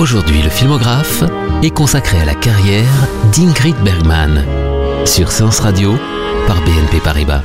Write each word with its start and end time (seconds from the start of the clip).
Aujourd'hui, 0.00 0.40
le 0.40 0.48
filmographe 0.48 1.24
est 1.62 1.68
consacré 1.68 2.18
à 2.18 2.24
la 2.24 2.34
carrière 2.34 3.06
d'Ingrid 3.36 3.76
Bergman 3.84 4.46
sur 5.04 5.30
Séance 5.30 5.60
Radio 5.60 5.94
par 6.46 6.56
BNP 6.62 7.00
Paribas. 7.04 7.42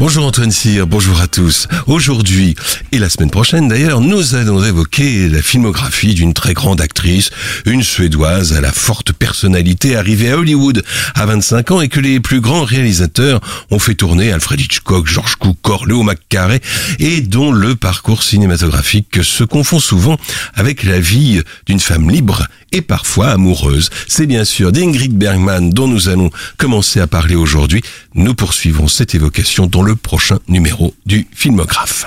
Bonjour 0.00 0.26
Antoine 0.26 0.50
Cyr, 0.50 0.88
bonjour 0.88 1.20
à 1.20 1.28
tous. 1.28 1.68
Aujourd'hui, 1.86 2.56
et 2.90 2.98
la 2.98 3.08
semaine 3.08 3.30
prochaine 3.30 3.68
d'ailleurs, 3.68 4.00
nous 4.00 4.34
allons 4.34 4.62
évoquer 4.62 5.28
la 5.28 5.40
filmographie 5.40 6.14
d'une 6.14 6.34
très 6.34 6.52
grande 6.52 6.80
actrice, 6.80 7.30
une 7.64 7.84
Suédoise 7.84 8.54
à 8.54 8.60
la 8.60 8.72
forte 8.72 9.12
personnalité 9.12 9.94
arrivée 9.94 10.32
à 10.32 10.36
Hollywood 10.36 10.82
à 11.14 11.26
25 11.26 11.70
ans 11.70 11.80
et 11.80 11.88
que 11.88 12.00
les 12.00 12.18
plus 12.18 12.40
grands 12.40 12.64
réalisateurs 12.64 13.40
ont 13.70 13.78
fait 13.78 13.94
tourner 13.94 14.32
Alfred 14.32 14.60
Hitchcock, 14.60 15.06
George 15.06 15.36
Cukor, 15.36 15.86
Leo 15.86 16.02
McCarey 16.02 16.60
et 16.98 17.20
dont 17.20 17.52
le 17.52 17.76
parcours 17.76 18.24
cinématographique 18.24 19.22
se 19.22 19.44
confond 19.44 19.78
souvent 19.78 20.18
avec 20.54 20.82
la 20.82 20.98
vie 20.98 21.40
d'une 21.66 21.80
femme 21.80 22.10
libre 22.10 22.48
et 22.72 22.82
parfois 22.82 23.28
amoureuse. 23.28 23.90
C'est 24.08 24.26
bien 24.26 24.44
sûr 24.44 24.72
d'Ingrid 24.72 25.16
Bergman 25.16 25.70
dont 25.70 25.86
nous 25.86 26.08
allons 26.08 26.30
commencer 26.58 26.98
à 26.98 27.06
parler 27.06 27.36
aujourd'hui. 27.36 27.82
Nous 28.14 28.34
poursuivons 28.34 28.88
cette 28.88 29.14
évocation 29.14 29.66
dans 29.66 29.83
le 29.84 29.96
prochain 29.96 30.38
numéro 30.48 30.94
du 31.06 31.26
Filmographe. 31.32 32.06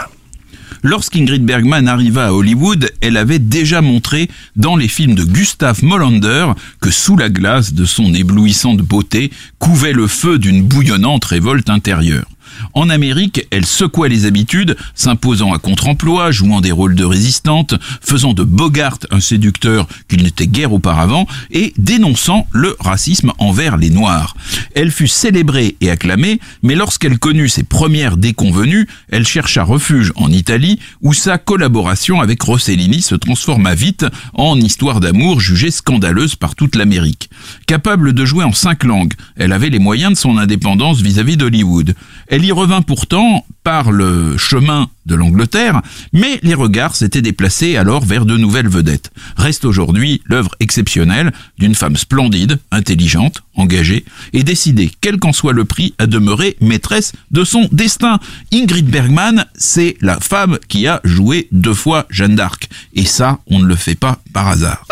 Lorsqu'Ingrid 0.83 1.43
Bergman 1.43 1.87
arriva 1.87 2.27
à 2.27 2.31
Hollywood, 2.33 2.91
elle 3.01 3.17
avait 3.17 3.39
déjà 3.39 3.81
montré 3.81 4.29
dans 4.55 4.75
les 4.75 4.87
films 4.87 5.15
de 5.15 5.23
Gustav 5.23 5.83
Molander 5.83 6.47
que 6.81 6.91
sous 6.91 7.17
la 7.17 7.29
glace 7.29 7.73
de 7.73 7.85
son 7.85 8.13
éblouissante 8.13 8.79
beauté 8.79 9.31
couvait 9.59 9.93
le 9.93 10.07
feu 10.07 10.37
d'une 10.37 10.63
bouillonnante 10.63 11.25
révolte 11.25 11.69
intérieure. 11.69 12.25
En 12.73 12.89
Amérique, 12.89 13.45
elle 13.51 13.65
secouait 13.65 14.09
les 14.09 14.25
habitudes, 14.25 14.77
s'imposant 14.95 15.53
à 15.53 15.59
contre-emploi, 15.59 16.31
jouant 16.31 16.61
des 16.61 16.71
rôles 16.71 16.95
de 16.95 17.05
résistante, 17.05 17.75
faisant 18.01 18.33
de 18.33 18.43
Bogart 18.43 18.99
un 19.11 19.19
séducteur 19.19 19.87
qu'il 20.07 20.23
n'était 20.23 20.47
guère 20.47 20.73
auparavant, 20.73 21.27
et 21.51 21.73
dénonçant 21.77 22.47
le 22.51 22.75
racisme 22.79 23.31
envers 23.37 23.77
les 23.77 23.89
Noirs. 23.89 24.35
Elle 24.75 24.91
fut 24.91 25.07
célébrée 25.07 25.75
et 25.81 25.89
acclamée, 25.89 26.39
mais 26.63 26.75
lorsqu'elle 26.75 27.19
connut 27.19 27.49
ses 27.49 27.63
premières 27.63 28.17
déconvenues, 28.17 28.87
elle 29.09 29.25
chercha 29.25 29.63
refuge 29.63 30.11
en 30.15 30.31
Italie, 30.31 30.79
où 31.01 31.13
sa 31.13 31.37
collaboration 31.37 32.21
avec 32.21 32.41
Rossellini 32.41 33.01
se 33.01 33.15
transforma 33.15 33.75
vite 33.75 34.05
en 34.33 34.59
histoire 34.59 34.99
d'amour 34.99 35.39
jugée 35.39 35.71
scandaleuse 35.71 36.35
par 36.35 36.55
toute 36.55 36.75
l'Amérique. 36.75 37.29
Capable 37.65 38.13
de 38.13 38.25
jouer 38.25 38.43
en 38.43 38.53
cinq 38.53 38.83
langues, 38.83 39.13
elle 39.35 39.53
avait 39.53 39.69
les 39.69 39.79
moyens 39.79 40.13
de 40.13 40.17
son 40.17 40.37
indépendance 40.37 41.01
vis-à-vis 41.01 41.37
d'Hollywood. 41.37 41.95
Elle 42.37 42.45
y 42.45 42.51
revint 42.51 42.83
pourtant 42.83 43.47
par 43.63 43.91
le 43.91 44.37
chemin 44.37 44.91
de 45.07 45.15
l'Angleterre, 45.15 45.81
mais 46.13 46.39
les 46.43 46.53
regards 46.53 46.95
s'étaient 46.95 47.23
déplacés 47.23 47.77
alors 47.77 48.05
vers 48.05 48.27
de 48.27 48.37
nouvelles 48.37 48.69
vedettes. 48.69 49.09
Reste 49.37 49.65
aujourd'hui 49.65 50.21
l'œuvre 50.25 50.51
exceptionnelle 50.59 51.33
d'une 51.57 51.73
femme 51.73 51.95
splendide, 51.95 52.59
intelligente, 52.69 53.41
engagée, 53.55 54.05
et 54.33 54.43
décidée, 54.43 54.91
quel 55.01 55.17
qu'en 55.17 55.33
soit 55.33 55.51
le 55.51 55.65
prix, 55.65 55.95
à 55.97 56.05
demeurer 56.05 56.57
maîtresse 56.61 57.13
de 57.31 57.43
son 57.43 57.67
destin. 57.71 58.19
Ingrid 58.53 58.87
Bergman, 58.87 59.45
c'est 59.55 59.97
la 60.01 60.19
femme 60.19 60.59
qui 60.67 60.85
a 60.85 61.01
joué 61.05 61.47
deux 61.51 61.73
fois 61.73 62.05
Jeanne 62.11 62.35
d'Arc. 62.35 62.69
Et 62.93 63.05
ça, 63.05 63.39
on 63.47 63.57
ne 63.57 63.65
le 63.65 63.75
fait 63.75 63.95
pas 63.95 64.19
par 64.31 64.47
hasard. 64.47 64.85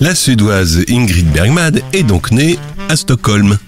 La 0.00 0.16
Suédoise 0.16 0.84
Ingrid 0.88 1.30
Bergman 1.30 1.80
est 1.92 2.02
donc 2.02 2.32
née 2.32 2.58
à 2.88 2.96
Stockholm. 2.96 3.58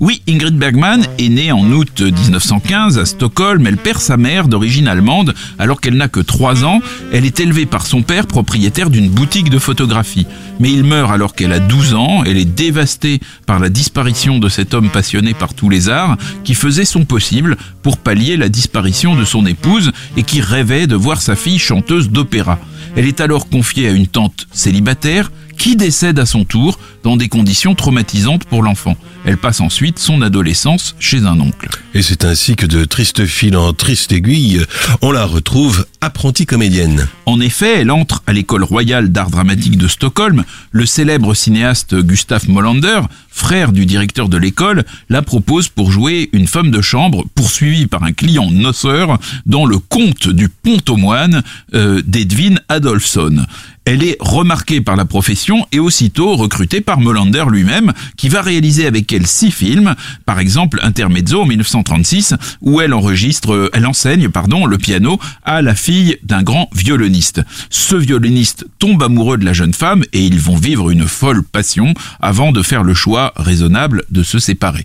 Oui, 0.00 0.20
Ingrid 0.28 0.56
Bergman 0.56 1.06
est 1.18 1.28
née 1.28 1.52
en 1.52 1.70
août 1.70 2.00
1915 2.00 2.98
à 2.98 3.04
Stockholm. 3.04 3.64
Elle 3.68 3.76
perd 3.76 4.00
sa 4.00 4.16
mère 4.16 4.48
d'origine 4.48 4.88
allemande 4.88 5.34
alors 5.60 5.80
qu'elle 5.80 5.96
n'a 5.96 6.08
que 6.08 6.18
3 6.18 6.64
ans. 6.64 6.80
Elle 7.12 7.24
est 7.24 7.38
élevée 7.38 7.66
par 7.66 7.86
son 7.86 8.02
père, 8.02 8.26
propriétaire 8.26 8.90
d'une 8.90 9.08
boutique 9.08 9.50
de 9.50 9.60
photographie. 9.60 10.26
Mais 10.58 10.72
il 10.72 10.82
meurt 10.82 11.12
alors 11.12 11.34
qu'elle 11.36 11.52
a 11.52 11.60
12 11.60 11.94
ans. 11.94 12.24
Elle 12.24 12.38
est 12.38 12.44
dévastée 12.44 13.20
par 13.46 13.60
la 13.60 13.68
disparition 13.68 14.40
de 14.40 14.48
cet 14.48 14.74
homme 14.74 14.90
passionné 14.90 15.34
par 15.34 15.54
tous 15.54 15.68
les 15.68 15.88
arts 15.88 16.16
qui 16.42 16.54
faisait 16.54 16.84
son 16.84 17.04
possible 17.04 17.56
pour 17.82 17.96
pallier 17.96 18.36
la 18.36 18.48
disparition 18.48 19.14
de 19.14 19.24
son 19.24 19.46
épouse 19.46 19.92
et 20.16 20.24
qui 20.24 20.40
rêvait 20.40 20.88
de 20.88 20.96
voir 20.96 21.22
sa 21.22 21.36
fille 21.36 21.58
chanteuse 21.60 22.10
d'opéra. 22.10 22.58
Elle 22.98 23.06
est 23.06 23.20
alors 23.20 23.48
confiée 23.48 23.86
à 23.86 23.92
une 23.92 24.08
tante 24.08 24.48
célibataire 24.50 25.30
qui 25.58 25.76
décède 25.76 26.18
à 26.18 26.26
son 26.26 26.44
tour 26.44 26.78
dans 27.02 27.16
des 27.16 27.28
conditions 27.28 27.74
traumatisantes 27.74 28.44
pour 28.44 28.62
l'enfant. 28.62 28.96
Elle 29.24 29.36
passe 29.36 29.60
ensuite 29.60 29.98
son 29.98 30.22
adolescence 30.22 30.94
chez 31.00 31.18
un 31.18 31.38
oncle. 31.40 31.68
Et 31.94 32.02
c'est 32.02 32.24
ainsi 32.24 32.56
que 32.56 32.66
de 32.66 32.84
triste 32.84 33.26
fil 33.26 33.56
en 33.56 33.72
triste 33.72 34.12
aiguille, 34.12 34.64
on 35.02 35.10
la 35.10 35.24
retrouve 35.24 35.84
apprentie 36.00 36.46
comédienne. 36.46 37.08
En 37.26 37.40
effet, 37.40 37.80
elle 37.80 37.90
entre 37.90 38.22
à 38.26 38.32
l'école 38.32 38.62
royale 38.62 39.10
d'art 39.10 39.30
dramatique 39.30 39.76
de 39.76 39.88
Stockholm. 39.88 40.44
Le 40.70 40.86
célèbre 40.86 41.34
cinéaste 41.34 41.96
Gustav 41.96 42.48
Molander, 42.48 43.00
frère 43.30 43.72
du 43.72 43.84
directeur 43.84 44.28
de 44.28 44.36
l'école, 44.36 44.84
la 45.08 45.22
propose 45.22 45.68
pour 45.68 45.90
jouer 45.90 46.30
une 46.32 46.46
femme 46.46 46.70
de 46.70 46.80
chambre 46.80 47.24
poursuivie 47.34 47.86
par 47.86 48.04
un 48.04 48.12
client 48.12 48.50
noceur 48.50 49.18
dans 49.46 49.66
le 49.66 49.78
conte 49.78 50.28
du 50.28 50.48
pont 50.48 50.78
aux 50.88 50.96
moines 50.96 51.42
euh, 51.74 52.00
d'Edwin 52.06 52.60
Adolphson. 52.68 53.44
Elle 53.90 54.04
est 54.04 54.18
remarquée 54.20 54.82
par 54.82 54.96
la 54.96 55.06
profession 55.06 55.66
et 55.72 55.78
aussitôt 55.78 56.36
recrutée 56.36 56.82
par 56.82 57.00
Molander 57.00 57.44
lui-même, 57.50 57.94
qui 58.18 58.28
va 58.28 58.42
réaliser 58.42 58.86
avec 58.86 59.10
elle 59.14 59.26
six 59.26 59.50
films, 59.50 59.94
par 60.26 60.40
exemple 60.40 60.78
Intermezzo 60.82 61.40
en 61.40 61.46
1936, 61.46 62.34
où 62.60 62.82
elle 62.82 62.92
enregistre, 62.92 63.70
elle 63.72 63.86
enseigne, 63.86 64.28
pardon, 64.28 64.66
le 64.66 64.76
piano 64.76 65.18
à 65.42 65.62
la 65.62 65.74
fille 65.74 66.18
d'un 66.22 66.42
grand 66.42 66.68
violoniste. 66.74 67.40
Ce 67.70 67.96
violoniste 67.96 68.66
tombe 68.78 69.02
amoureux 69.02 69.38
de 69.38 69.46
la 69.46 69.54
jeune 69.54 69.72
femme 69.72 70.04
et 70.12 70.20
ils 70.20 70.38
vont 70.38 70.56
vivre 70.56 70.90
une 70.90 71.08
folle 71.08 71.42
passion 71.42 71.94
avant 72.20 72.52
de 72.52 72.60
faire 72.60 72.82
le 72.82 72.92
choix 72.92 73.32
raisonnable 73.36 74.04
de 74.10 74.22
se 74.22 74.38
séparer. 74.38 74.84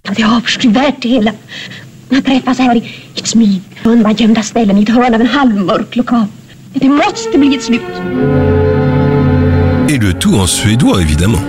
Et 9.94 10.00
le 10.00 10.16
tout 10.16 10.34
en 10.38 10.48
suédois, 10.48 11.04
évidemment. 11.04 11.40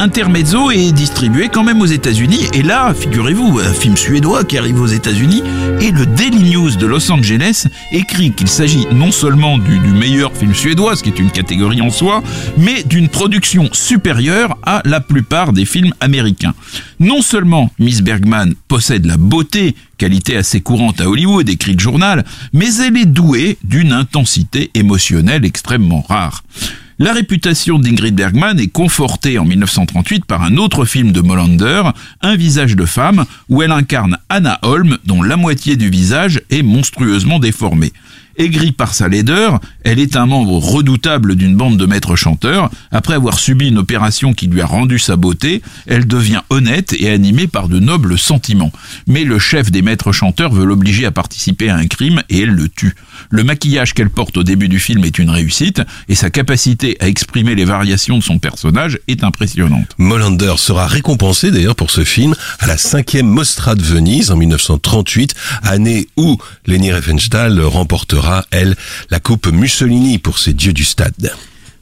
Intermezzo 0.00 0.70
est 0.70 0.90
distribué 0.90 1.50
quand 1.50 1.62
même 1.62 1.82
aux 1.82 1.86
États-Unis. 1.86 2.46
Et 2.54 2.62
là, 2.62 2.94
figurez-vous, 2.94 3.58
un 3.58 3.74
film 3.74 3.94
suédois 3.94 4.44
qui 4.44 4.56
arrive 4.56 4.80
aux 4.80 4.86
États-Unis 4.86 5.42
et 5.82 5.90
le 5.90 6.06
Daily 6.06 6.54
News 6.54 6.76
de 6.76 6.86
Los 6.86 7.12
Angeles 7.12 7.66
écrit 7.92 8.32
qu'il 8.32 8.48
s'agit 8.48 8.86
non 8.90 9.12
seulement 9.12 9.58
du, 9.58 9.78
meilleur 9.80 10.34
film 10.34 10.54
suédois, 10.54 10.96
ce 10.96 11.02
qui 11.02 11.10
est 11.10 11.18
une 11.18 11.30
catégorie 11.30 11.82
en 11.82 11.90
soi, 11.90 12.22
mais 12.56 12.84
d'une 12.84 13.10
production 13.10 13.68
supérieure 13.72 14.56
à 14.62 14.80
la 14.86 15.00
plupart 15.02 15.52
des 15.52 15.66
films 15.66 15.92
américains. 16.00 16.54
Non 17.00 17.20
seulement 17.20 17.70
Miss 17.78 18.00
Bergman 18.00 18.54
possède 18.66 19.04
la 19.04 19.18
beauté, 19.18 19.76
qualité 19.98 20.38
assez 20.38 20.62
courante 20.62 21.02
à 21.02 21.08
Hollywood, 21.10 21.50
écrit 21.50 21.74
le 21.74 21.80
journal, 21.80 22.24
mais 22.54 22.74
elle 22.76 22.96
est 22.96 23.04
douée 23.04 23.58
d'une 23.62 23.92
intensité 23.92 24.70
émotionnelle 24.72 25.44
extrêmement 25.44 26.00
rare. 26.00 26.42
La 27.00 27.12
réputation 27.12 27.80
d'Ingrid 27.80 28.14
Bergman 28.14 28.60
est 28.60 28.68
confortée 28.68 29.36
en 29.40 29.44
1938 29.44 30.26
par 30.26 30.44
un 30.44 30.56
autre 30.58 30.84
film 30.84 31.10
de 31.10 31.20
Molander, 31.20 31.82
Un 32.22 32.36
visage 32.36 32.76
de 32.76 32.84
femme, 32.84 33.24
où 33.48 33.62
elle 33.62 33.72
incarne 33.72 34.16
Anna 34.28 34.60
Holm, 34.62 34.98
dont 35.04 35.20
la 35.20 35.36
moitié 35.36 35.74
du 35.76 35.90
visage 35.90 36.42
est 36.50 36.62
monstrueusement 36.62 37.40
déformée. 37.40 37.92
Aigrie 38.36 38.72
par 38.72 38.94
sa 38.94 39.08
laideur, 39.08 39.60
elle 39.84 39.98
est 39.98 40.16
un 40.16 40.26
membre 40.26 40.58
redoutable 40.58 41.36
d'une 41.36 41.56
bande 41.56 41.76
de 41.76 41.86
maîtres 41.86 42.16
chanteurs. 42.16 42.70
Après 42.90 43.14
avoir 43.14 43.38
subi 43.38 43.68
une 43.68 43.78
opération 43.78 44.32
qui 44.32 44.46
lui 44.46 44.60
a 44.60 44.66
rendu 44.66 44.98
sa 44.98 45.16
beauté, 45.16 45.62
elle 45.86 46.06
devient 46.06 46.40
honnête 46.50 46.94
et 46.98 47.10
animée 47.10 47.46
par 47.46 47.68
de 47.68 47.78
nobles 47.78 48.18
sentiments. 48.18 48.72
Mais 49.06 49.24
le 49.24 49.38
chef 49.38 49.70
des 49.70 49.82
maîtres 49.82 50.12
chanteurs 50.12 50.52
veut 50.52 50.64
l'obliger 50.64 51.06
à 51.06 51.10
participer 51.10 51.70
à 51.70 51.76
un 51.76 51.86
crime 51.86 52.22
et 52.28 52.40
elle 52.40 52.50
le 52.50 52.68
tue. 52.68 52.94
Le 53.30 53.44
maquillage 53.44 53.94
qu'elle 53.94 54.10
porte 54.10 54.36
au 54.36 54.42
début 54.42 54.68
du 54.68 54.78
film 54.78 55.04
est 55.04 55.18
une 55.18 55.30
réussite 55.30 55.82
et 56.08 56.14
sa 56.14 56.30
capacité 56.30 56.96
à 57.00 57.08
exprimer 57.08 57.54
les 57.54 57.64
variations 57.64 58.18
de 58.18 58.22
son 58.22 58.38
personnage 58.38 58.98
est 59.08 59.24
impressionnante. 59.24 59.88
Molander 59.98 60.54
sera 60.56 60.86
récompensé 60.86 61.50
d'ailleurs 61.50 61.76
pour 61.76 61.90
ce 61.90 62.04
film 62.04 62.34
à 62.58 62.66
la 62.66 62.76
cinquième 62.76 63.26
Mostra 63.26 63.74
de 63.74 63.82
Venise 63.82 64.30
en 64.30 64.36
1938, 64.36 65.34
année 65.62 66.08
où 66.16 66.38
Leni 66.66 66.92
Riefenstahl 66.92 67.60
remportera, 67.60 68.23
elle, 68.50 68.76
la 69.10 69.20
coupe 69.20 69.46
Mussolini 69.46 70.18
pour 70.18 70.38
ses 70.38 70.54
dieux 70.54 70.72
du 70.72 70.84
stade. 70.84 71.32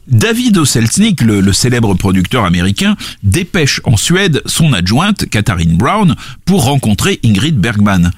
David 0.07 0.57
Oselznick, 0.57 1.21
le, 1.21 1.39
le, 1.39 1.53
célèbre 1.53 1.93
producteur 1.93 2.43
américain, 2.43 2.97
dépêche 3.23 3.79
en 3.85 3.95
Suède 3.95 4.41
son 4.45 4.73
adjointe, 4.73 5.29
Katharine 5.29 5.77
Brown, 5.77 6.15
pour 6.43 6.65
rencontrer 6.65 7.19
Ingrid 7.23 7.57
Bergman 7.57 8.11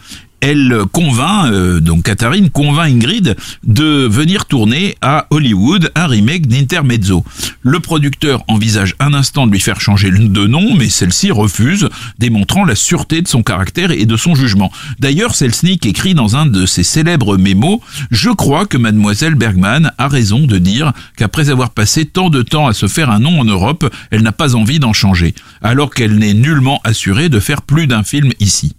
elle 0.45 0.83
convainc, 0.91 1.51
euh, 1.51 1.79
donc 1.79 2.03
Katharine 2.03 2.51
convainc 2.51 2.93
Ingrid 2.93 3.35
de 3.63 4.07
venir 4.07 4.45
tourner 4.45 4.95
à 5.01 5.25
Hollywood 5.31 5.91
un 5.95 6.05
remake 6.05 6.45
d'Intermezzo. 6.45 7.25
Le 7.63 7.79
producteur 7.79 8.43
envisage 8.47 8.93
un 8.99 9.15
instant 9.15 9.47
de 9.47 9.51
lui 9.51 9.59
faire 9.59 9.81
changer 9.81 10.11
de 10.11 10.45
nom, 10.45 10.75
mais 10.75 10.87
celle-ci 10.87 11.31
refuse, 11.31 11.89
démontrant 12.19 12.63
la 12.63 12.75
sûreté 12.75 13.23
de 13.23 13.27
son 13.27 13.41
caractère 13.41 13.89
et 13.89 14.05
de 14.05 14.15
son 14.17 14.35
jugement. 14.35 14.71
D'ailleurs, 14.99 15.33
Selznick 15.33 15.83
écrit 15.87 16.13
dans 16.13 16.35
un 16.35 16.45
de 16.45 16.67
ses 16.67 16.83
célèbres 16.83 17.37
mémos 17.37 17.79
Je 18.11 18.29
crois 18.29 18.67
que 18.67 18.77
mademoiselle 18.77 19.33
Bergman 19.33 19.93
a 19.97 20.07
raison 20.07 20.45
de 20.45 20.59
dire 20.59 20.93
qu'après 21.17 21.49
avoir 21.49 21.71
passé 21.71 22.05
tant 22.05 22.29
de 22.29 22.43
temps 22.43 22.67
à 22.67 22.73
se 22.73 22.85
faire 22.85 23.09
un 23.09 23.19
nom 23.19 23.39
en 23.39 23.45
Europe, 23.45 23.91
elle 24.11 24.21
n'a 24.21 24.31
pas 24.31 24.53
envie 24.53 24.77
d'en 24.77 24.93
changer, 24.93 25.33
alors 25.63 25.89
qu'elle 25.89 26.19
n'est 26.19 26.35
nullement 26.35 26.81
assurée 26.83 27.29
de 27.29 27.39
faire 27.39 27.63
plus 27.63 27.87
d'un 27.87 28.03
film 28.03 28.31
ici. 28.39 28.75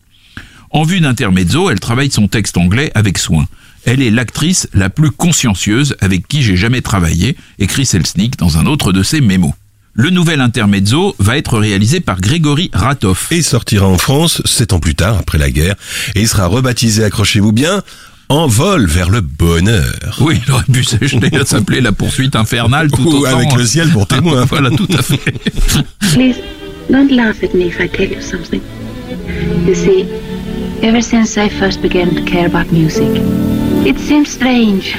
En 0.76 0.82
vue 0.82 1.00
d'intermezzo, 1.00 1.70
elle 1.70 1.80
travaille 1.80 2.10
son 2.10 2.28
texte 2.28 2.58
anglais 2.58 2.92
avec 2.94 3.16
soin. 3.16 3.46
Elle 3.86 4.02
est 4.02 4.10
l'actrice 4.10 4.68
la 4.74 4.90
plus 4.90 5.10
consciencieuse 5.10 5.96
avec 6.02 6.28
qui 6.28 6.42
j'ai 6.42 6.54
jamais 6.58 6.82
travaillé, 6.82 7.34
écrit 7.58 7.86
Selznick 7.86 8.36
dans 8.36 8.58
un 8.58 8.66
autre 8.66 8.92
de 8.92 9.02
ses 9.02 9.22
mémos. 9.22 9.54
Le 9.94 10.10
nouvel 10.10 10.42
intermezzo 10.42 11.16
va 11.18 11.38
être 11.38 11.58
réalisé 11.58 12.00
par 12.00 12.20
Grégory 12.20 12.68
Ratov. 12.74 13.26
Et 13.30 13.40
sortira 13.40 13.86
en 13.86 13.96
France 13.96 14.42
sept 14.44 14.74
ans 14.74 14.78
plus 14.78 14.94
tard, 14.94 15.16
après 15.16 15.38
la 15.38 15.50
guerre, 15.50 15.76
et 16.14 16.20
il 16.20 16.28
sera 16.28 16.46
rebaptisé, 16.46 17.04
accrochez-vous 17.04 17.52
bien, 17.52 17.82
en 18.28 18.46
vol 18.46 18.84
vers 18.84 19.08
le 19.08 19.22
bonheur. 19.22 20.18
Oui, 20.20 20.42
il 20.46 20.52
aurait 20.52 20.64
pu 20.70 20.84
s'appeler 21.46 21.80
la 21.80 21.92
poursuite 21.92 22.36
infernale 22.36 22.90
tout 22.90 23.20
Ou 23.22 23.24
avec 23.24 23.54
le 23.54 23.64
ciel 23.64 23.88
pour 23.92 24.06
témoin. 24.06 24.44
voilà, 24.50 24.68
tout 24.68 24.88
à 24.92 25.00
fait. 25.00 25.24
Please, 26.12 26.36
don't 26.90 27.10
laugh 27.10 27.42
at 27.42 27.56
me 27.56 27.68
if 27.68 27.80
I 27.80 27.88
tell 27.88 28.12
you 28.12 28.20
something. 28.20 28.60
You 29.66 29.74
see, 29.74 30.04
ever 30.82 31.00
since 31.00 31.38
I 31.38 31.48
first 31.48 31.82
began 31.82 32.14
to 32.14 32.22
care 32.24 32.46
about 32.46 32.70
music, 32.72 33.10
it 33.86 33.98
seems 33.98 34.30
strange. 34.30 34.94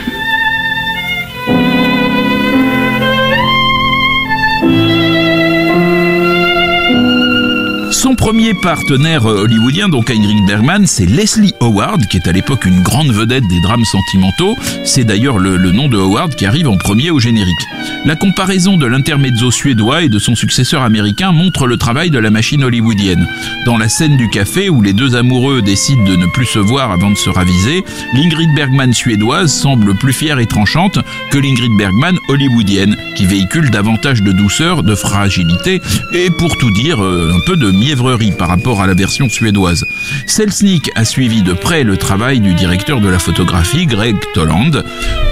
Son 8.08 8.16
premier 8.16 8.54
partenaire 8.54 9.30
euh, 9.30 9.44
hollywoodien, 9.44 9.90
donc 9.90 10.10
Ingrid 10.10 10.46
Bergman, 10.48 10.88
c'est 10.88 11.06
Leslie 11.06 11.54
Howard, 11.60 12.08
qui 12.08 12.16
est 12.16 12.30
à 12.30 12.32
l'époque 12.32 12.64
une 12.64 12.82
grande 12.82 13.12
vedette 13.12 13.46
des 13.50 13.60
drames 13.60 13.84
sentimentaux. 13.84 14.56
C'est 14.86 15.04
d'ailleurs 15.04 15.40
le, 15.40 15.58
nom 15.74 15.90
de 15.90 15.98
Howard 15.98 16.34
qui 16.34 16.46
arrive 16.46 16.70
en 16.70 16.78
premier 16.78 17.12
au 17.12 17.20
générique. 17.20 17.68
La 18.06 18.16
comparaison 18.16 18.78
de 18.78 18.86
l'intermezzo 18.86 19.52
suédois 19.52 20.04
et 20.04 20.10
de 20.10 20.20
son 20.20 20.36
successeur 20.36 20.84
américain 20.84 21.34
montre 21.34 21.68
le 21.68 21.76
travail 21.76 22.10
de 22.10 22.18
la 22.18 22.30
machine 22.30 22.64
hollywoodienne. 22.64 23.28
Dans 23.66 23.78
la 23.78 23.90
scène 23.90 24.16
du 24.16 24.30
café 24.30 24.70
où 24.70 24.82
les 24.82 24.94
deux 24.94 25.18
amoureux 25.18 25.62
décident 25.62 26.06
de 26.06 26.16
ne 26.16 26.28
plus 26.28 26.46
se 26.46 26.60
voir 26.60 26.92
avant 26.92 27.12
de 27.12 27.18
se 27.18 27.30
raviser, 27.30 27.84
l'Ingrid 28.14 28.56
Bergman 28.56 28.94
suédoise 28.94 29.52
semble 29.52 29.96
plus 29.96 30.14
fière 30.14 30.40
et 30.40 30.46
tranchante 30.46 31.00
que 31.30 31.40
l'Ingrid 31.40 31.76
Bergman 31.78 32.18
hollywoodienne, 32.30 32.96
qui 33.18 33.26
véhicule 33.26 33.70
davantage 33.70 34.24
de 34.24 34.32
douceur, 34.32 34.84
de 34.84 34.96
fragilité 34.96 35.82
et 36.14 36.30
pour 36.30 36.56
tout 36.56 36.72
dire 36.72 37.04
euh, 37.04 37.34
un 37.36 37.42
peu 37.46 37.58
de 37.58 37.70
par 38.38 38.48
rapport 38.48 38.82
à 38.82 38.88
la 38.88 38.94
version 38.94 39.28
suédoise. 39.28 39.88
Selznick 40.26 40.92
a 40.96 41.04
suivi 41.04 41.42
de 41.42 41.54
près 41.54 41.84
le 41.84 41.98
travail 41.98 42.40
du 42.40 42.54
directeur 42.54 43.02
de 43.02 43.10
la 43.10 43.20
photographie, 43.20 43.86
Greg 43.86 44.16
Toland. 44.34 44.84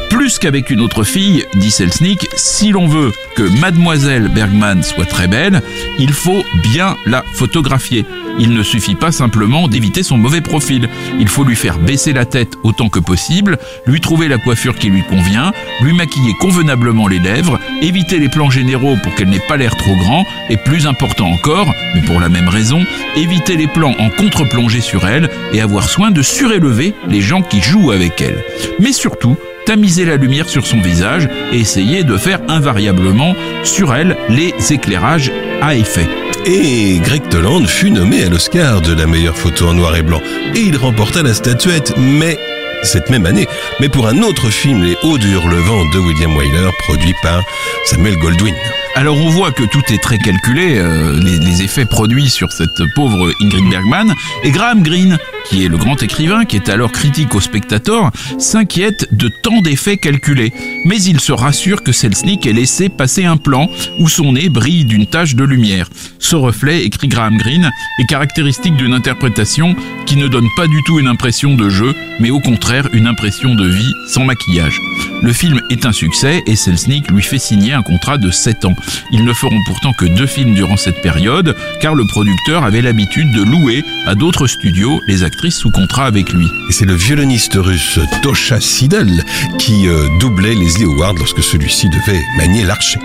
Plus 0.09 0.39
qu'avec 0.39 0.69
une 0.69 0.81
autre 0.81 1.03
fille, 1.03 1.45
dit 1.55 1.71
Selznick, 1.71 2.27
si 2.35 2.71
l'on 2.71 2.87
veut 2.87 3.11
que 3.35 3.43
mademoiselle 3.59 4.29
Bergman 4.29 4.81
soit 4.81 5.05
très 5.05 5.27
belle, 5.27 5.61
il 5.99 6.13
faut 6.13 6.43
bien 6.63 6.95
la 7.05 7.23
photographier. 7.33 8.05
Il 8.37 8.53
ne 8.53 8.63
suffit 8.63 8.95
pas 8.95 9.11
simplement 9.11 9.67
d'éviter 9.67 10.03
son 10.03 10.17
mauvais 10.17 10.41
profil. 10.41 10.89
Il 11.19 11.27
faut 11.27 11.43
lui 11.43 11.55
faire 11.55 11.79
baisser 11.79 12.11
la 12.13 12.25
tête 12.25 12.55
autant 12.63 12.89
que 12.89 12.99
possible, 12.99 13.57
lui 13.85 14.01
trouver 14.01 14.27
la 14.27 14.37
coiffure 14.37 14.75
qui 14.75 14.89
lui 14.89 15.03
convient, 15.03 15.53
lui 15.81 15.93
maquiller 15.93 16.33
convenablement 16.39 17.07
les 17.07 17.19
lèvres, 17.19 17.59
éviter 17.81 18.19
les 18.19 18.29
plans 18.29 18.49
généraux 18.49 18.97
pour 19.03 19.15
qu'elle 19.15 19.29
n'ait 19.29 19.39
pas 19.39 19.57
l'air 19.57 19.75
trop 19.75 19.95
grand, 19.95 20.25
et 20.49 20.57
plus 20.57 20.85
important 20.85 21.27
encore, 21.27 21.73
mais 21.93 22.01
pour 22.01 22.19
la 22.19 22.29
même 22.29 22.49
raison, 22.55 22.81
éviter 23.17 23.57
les 23.57 23.67
plans 23.67 23.95
en 23.99 24.09
contre-plongée 24.09 24.81
sur 24.81 25.05
elle 25.07 25.29
et 25.53 25.59
avoir 25.61 25.89
soin 25.89 26.09
de 26.09 26.21
surélever 26.21 26.93
les 27.09 27.21
gens 27.21 27.41
qui 27.41 27.61
jouent 27.61 27.91
avec 27.91 28.21
elle. 28.21 28.43
Mais 28.79 28.93
surtout, 28.93 29.35
tamiser 29.65 30.05
la 30.05 30.15
lumière 30.15 30.47
sur 30.47 30.65
son 30.65 30.79
visage 30.79 31.27
et 31.51 31.57
essayer 31.57 32.03
de 32.03 32.17
faire 32.17 32.39
invariablement 32.47 33.35
sur 33.63 33.93
elle 33.93 34.15
les 34.29 34.53
éclairages 34.71 35.31
à 35.61 35.75
effet. 35.75 36.07
Et 36.45 36.99
Greg 37.03 37.27
Toland 37.29 37.65
fut 37.65 37.91
nommé 37.91 38.23
à 38.23 38.29
l'Oscar 38.29 38.79
de 38.81 38.93
la 38.93 39.05
meilleure 39.05 39.37
photo 39.37 39.67
en 39.67 39.73
noir 39.73 39.95
et 39.95 40.03
blanc. 40.03 40.21
Et 40.55 40.61
il 40.61 40.77
remporta 40.77 41.23
la 41.23 41.33
statuette, 41.33 41.93
mais 41.97 42.37
cette 42.83 43.09
même 43.09 43.25
année, 43.25 43.47
mais 43.79 43.89
pour 43.89 44.07
un 44.07 44.21
autre 44.21 44.49
film, 44.49 44.83
Les 44.83 44.95
Hauts 45.03 45.17
du 45.17 45.31
Hurlevent 45.31 45.91
de 45.93 45.99
William 45.99 46.37
Wyler, 46.37 46.69
produit 46.85 47.15
par 47.21 47.43
Samuel 47.85 48.15
Goldwyn. 48.17 48.53
Alors 48.97 49.17
on 49.17 49.27
voit 49.27 49.51
que 49.51 49.63
tout 49.63 49.81
est 49.89 50.01
très 50.01 50.17
calculé, 50.17 50.77
euh, 50.77 51.19
les, 51.21 51.63
effets 51.63 51.85
produits 51.85 52.29
sur 52.29 52.53
cette 52.53 52.81
pauvre 52.95 53.29
Ingrid 53.41 53.69
Bergman. 53.69 54.15
Et 54.43 54.51
Graham 54.51 54.83
Greene, 54.83 55.17
qui 55.49 55.65
est 55.65 55.67
le 55.67 55.77
grand 55.77 56.01
écrivain, 56.01 56.45
qui 56.45 56.55
est 56.55 56.69
alors 56.69 56.93
critique 56.93 57.35
au 57.35 57.41
spectateur, 57.41 58.11
s'inquiète 58.39 59.09
de 59.11 59.29
tant 59.43 59.61
d'effets 59.61 59.97
calculés. 59.97 60.53
Mais 60.85 61.01
il 61.01 61.19
se 61.19 61.33
rassure 61.33 61.83
que 61.83 61.91
Selznick 61.91 62.45
ait 62.45 62.53
laissé 62.53 62.87
passer 62.87 63.25
un 63.25 63.35
plan 63.35 63.67
où 63.99 64.07
son 64.07 64.31
nez 64.31 64.47
brille 64.47 64.85
d'une 64.85 65.07
tache 65.07 65.35
de 65.35 65.43
lumière. 65.43 65.89
Ce 66.19 66.37
reflet, 66.37 66.85
écrit 66.85 67.09
Graham 67.09 67.37
Greene, 67.37 67.71
est 67.99 68.05
caractéristique 68.05 68.77
d'une 68.77 68.93
interprétation 68.93 69.75
qui 70.05 70.15
ne 70.15 70.27
donne 70.27 70.47
pas 70.55 70.67
du 70.67 70.81
tout 70.83 70.99
une 70.99 71.07
impression 71.07 71.55
de 71.55 71.69
jeu, 71.69 71.93
mais 72.19 72.29
au 72.29 72.39
contraire 72.39 72.87
une 72.93 73.07
impression 73.07 73.55
de 73.55 73.67
vie 73.67 73.93
sans 74.07 74.23
maquillage. 74.23 74.79
Le 75.21 75.33
film 75.33 75.59
est 75.69 75.85
un 75.85 75.91
succès 75.91 76.43
et 76.45 76.55
Selznick 76.55 77.09
lui 77.09 77.23
fait 77.23 77.39
signer 77.39 77.73
un 77.73 77.81
contrat 77.81 78.17
de 78.17 78.31
7 78.31 78.65
ans. 78.65 78.75
Ils 79.11 79.23
ne 79.23 79.33
feront 79.33 79.61
pourtant 79.65 79.93
que 79.93 80.05
deux 80.05 80.27
films 80.27 80.53
durant 80.53 80.77
cette 80.77 81.01
période, 81.01 81.55
car 81.79 81.95
le 81.95 82.05
producteur 82.05 82.63
avait 82.63 82.81
l'habitude 82.81 83.31
de 83.31 83.43
louer 83.43 83.83
à 84.05 84.15
d'autres 84.15 84.47
studios 84.47 85.01
les 85.07 85.23
actrices 85.23 85.57
sous 85.57 85.71
contrat 85.71 86.05
avec 86.05 86.31
lui. 86.31 86.47
Et 86.69 86.73
c'est 86.73 86.85
le 86.85 86.95
violoniste 86.95 87.55
russe 87.55 87.99
Tosha 88.21 88.59
Sidel 88.59 89.23
qui 89.59 89.87
euh, 89.87 90.07
doublait 90.19 90.55
Leslie 90.55 90.85
Howard 90.85 91.17
lorsque 91.17 91.43
celui-ci 91.43 91.89
devait 91.89 92.21
manier 92.37 92.63
l'archer. 92.63 92.99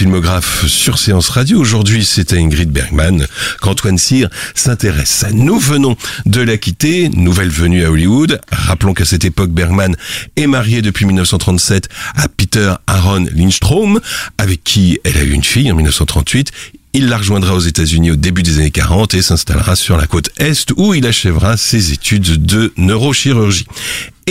Filmographe 0.00 0.66
sur 0.66 0.96
Séance 0.98 1.28
Radio. 1.28 1.60
Aujourd'hui, 1.60 2.06
c'est 2.06 2.32
à 2.32 2.36
Ingrid 2.36 2.70
Bergman 2.70 3.26
qu'Antoine 3.60 3.98
Cyr 3.98 4.30
s'intéresse. 4.54 5.26
Nous 5.34 5.58
venons 5.58 5.94
de 6.24 6.40
la 6.40 6.56
quitter, 6.56 7.10
nouvelle 7.10 7.50
venue 7.50 7.84
à 7.84 7.90
Hollywood. 7.90 8.40
Rappelons 8.50 8.94
qu'à 8.94 9.04
cette 9.04 9.26
époque, 9.26 9.50
Bergman 9.50 9.94
est 10.36 10.46
mariée 10.46 10.80
depuis 10.80 11.04
1937 11.04 11.90
à 12.14 12.28
Peter 12.28 12.72
Aaron 12.86 13.26
Lindstrom, 13.36 14.00
avec 14.38 14.64
qui 14.64 14.98
elle 15.04 15.18
a 15.18 15.22
eu 15.22 15.32
une 15.32 15.44
fille 15.44 15.70
en 15.70 15.74
1938. 15.74 16.50
Il 16.94 17.08
la 17.10 17.18
rejoindra 17.18 17.54
aux 17.54 17.60
États-Unis 17.60 18.12
au 18.12 18.16
début 18.16 18.42
des 18.42 18.56
années 18.56 18.70
40 18.70 19.12
et 19.12 19.20
s'installera 19.20 19.76
sur 19.76 19.98
la 19.98 20.06
côte 20.06 20.30
Est 20.38 20.72
où 20.78 20.94
il 20.94 21.06
achèvera 21.06 21.58
ses 21.58 21.92
études 21.92 22.46
de 22.46 22.72
neurochirurgie. 22.78 23.66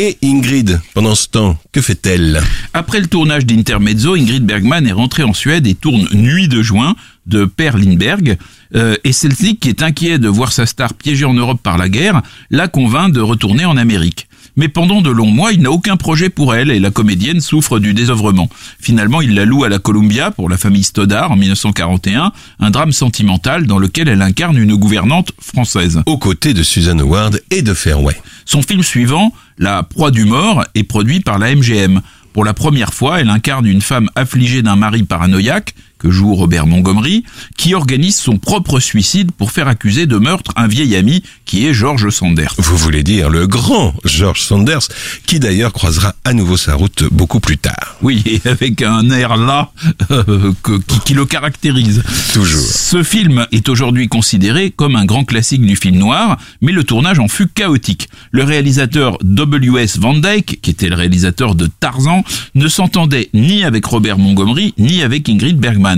Et 0.02 0.18
Ingrid, 0.24 0.80
pendant 0.94 1.14
ce 1.14 1.28
temps, 1.28 1.58
que 1.74 1.82
fait-elle? 1.82 2.42
Après 2.74 3.02
le 3.02 3.08
tournage 3.08 3.46
d'Intermezzo, 3.46 4.16
Ingrid 4.16 4.46
Bergman 4.46 4.88
est 4.88 4.94
rentrée 4.94 5.24
en 5.24 5.34
Suède 5.34 5.68
et 5.68 5.76
tourne 5.76 6.08
Nuit 6.14 6.48
de 6.48 6.62
juin 6.62 6.96
de 7.26 7.44
Per 7.44 7.72
Lindberg. 7.74 8.38
Euh, 8.76 8.96
et 9.04 9.12
Celtic, 9.12 9.60
qui 9.60 9.68
est 9.68 9.84
inquiet 9.84 10.18
de 10.18 10.30
voir 10.30 10.54
sa 10.54 10.66
star 10.66 10.94
piégée 10.94 11.26
en 11.26 11.34
Europe 11.34 11.60
par 11.62 11.78
la 11.78 11.90
guerre, 11.90 12.22
la 12.50 12.70
convainc 12.70 13.12
de 13.12 13.20
retourner 13.20 13.66
en 13.66 13.76
Amérique. 13.76 14.29
Mais 14.60 14.68
pendant 14.68 15.02
de 15.02 15.10
longs 15.10 15.32
mois, 15.32 15.54
il 15.54 15.62
n'a 15.62 15.72
aucun 15.72 15.96
projet 15.96 16.28
pour 16.28 16.54
elle 16.54 16.70
et 16.70 16.82
la 16.82 16.92
comédienne 16.92 17.40
souffre 17.40 17.80
du 17.80 17.94
désœuvrement. 17.94 18.50
Finalement, 18.78 19.22
il 19.22 19.34
la 19.34 19.46
loue 19.46 19.64
à 19.64 19.70
la 19.70 19.80
Columbia 19.80 20.32
pour 20.32 20.50
la 20.50 20.58
famille 20.58 20.84
Stoddard 20.84 21.32
en 21.32 21.38
1941, 21.38 22.34
un 22.60 22.70
drame 22.70 22.92
sentimental 22.92 23.68
dans 23.68 23.80
lequel 23.80 24.10
elle 24.10 24.22
incarne 24.22 24.58
une 24.58 24.76
gouvernante 24.76 25.32
française. 25.40 26.02
Aux 26.08 26.18
côtés 26.18 26.54
de 26.54 26.62
Susan 26.62 27.00
Howard 27.00 27.42
et 27.52 27.62
de 27.62 27.74
Fairway. 27.74 28.18
Son 28.44 28.62
film 28.62 28.84
suivant, 28.84 29.32
La 29.60 29.82
proie 29.84 30.12
du 30.12 30.26
mort, 30.26 30.66
est 30.76 30.84
produit 30.84 31.22
par 31.22 31.40
la 31.40 31.56
MGM. 31.56 32.02
Pour 32.34 32.44
la 32.44 32.54
première 32.54 32.94
fois, 32.94 33.22
elle 33.22 33.30
incarne 33.30 33.66
une 33.66 33.82
femme 33.82 34.10
affligée 34.16 34.62
d'un 34.62 34.76
mari 34.76 35.04
paranoïaque, 35.04 35.74
que 36.00 36.10
joue 36.10 36.34
Robert 36.34 36.66
Montgomery, 36.66 37.24
qui 37.58 37.76
organise 37.76 38.16
son 38.16 38.38
propre 38.38 38.80
suicide 38.80 39.32
pour 39.32 39.52
faire 39.52 39.68
accuser 39.68 40.06
de 40.06 40.18
meurtre 40.18 40.52
un 40.56 40.68
vieil 40.68 40.96
ami 40.96 41.22
qui 41.46 41.68
est 41.68 41.74
George 41.74 42.10
Sanders. 42.10 42.56
Vous 42.58 42.78
voulez 42.78 43.04
dire 43.04 43.30
le 43.30 43.46
grand 43.46 43.94
George 44.06 44.42
Sanders, 44.42 44.88
qui 45.26 45.40
d'ailleurs 45.40 45.74
croisera 45.74 46.16
à 46.24 46.34
nouveau 46.34 46.58
sa 46.58 46.76
route 46.76 47.04
beaucoup 47.12 47.40
plus 47.40 47.58
tard. 47.58 47.98
Oui, 48.02 48.24
et 48.26 48.42
avec 48.48 48.82
un 48.82 49.10
air 49.10 49.36
là 49.36 49.72
euh, 50.12 50.54
qui, 50.64 51.00
qui, 51.06 51.14
le 51.14 51.26
caractérise. 51.26 52.04
Toujours. 52.34 52.62
Ce 52.62 53.04
film 53.04 53.46
est 53.52 53.68
aujourd'hui 53.68 54.08
considéré 54.08 54.72
comme 54.72 54.96
un 54.96 55.06
grand 55.06 55.26
classique 55.26 55.62
du 55.62 55.76
film 55.76 55.98
noir, 55.98 56.38
mais 56.62 56.72
le 56.72 56.84
tournage 56.84 57.20
en 57.20 57.28
fut 57.28 57.48
chaotique. 57.48 58.10
Le 58.32 58.44
réalisateur 58.44 59.18
W.S. 59.24 59.98
Van 59.98 60.14
Dyke, 60.14 60.60
qui 60.62 60.72
était 60.72 60.90
le 60.90 60.96
réalisateur 60.96 61.56
de 61.56 61.68
Tarzan, 61.80 62.24
ne 62.56 62.68
s'entendait 62.68 63.30
ni 63.34 63.64
avec 63.64 63.86
Robert 63.86 64.18
Montgomery, 64.18 64.74
ni 64.78 65.02
avec 65.02 65.28
Ingrid 65.28 65.58
Bergman. 65.58 65.89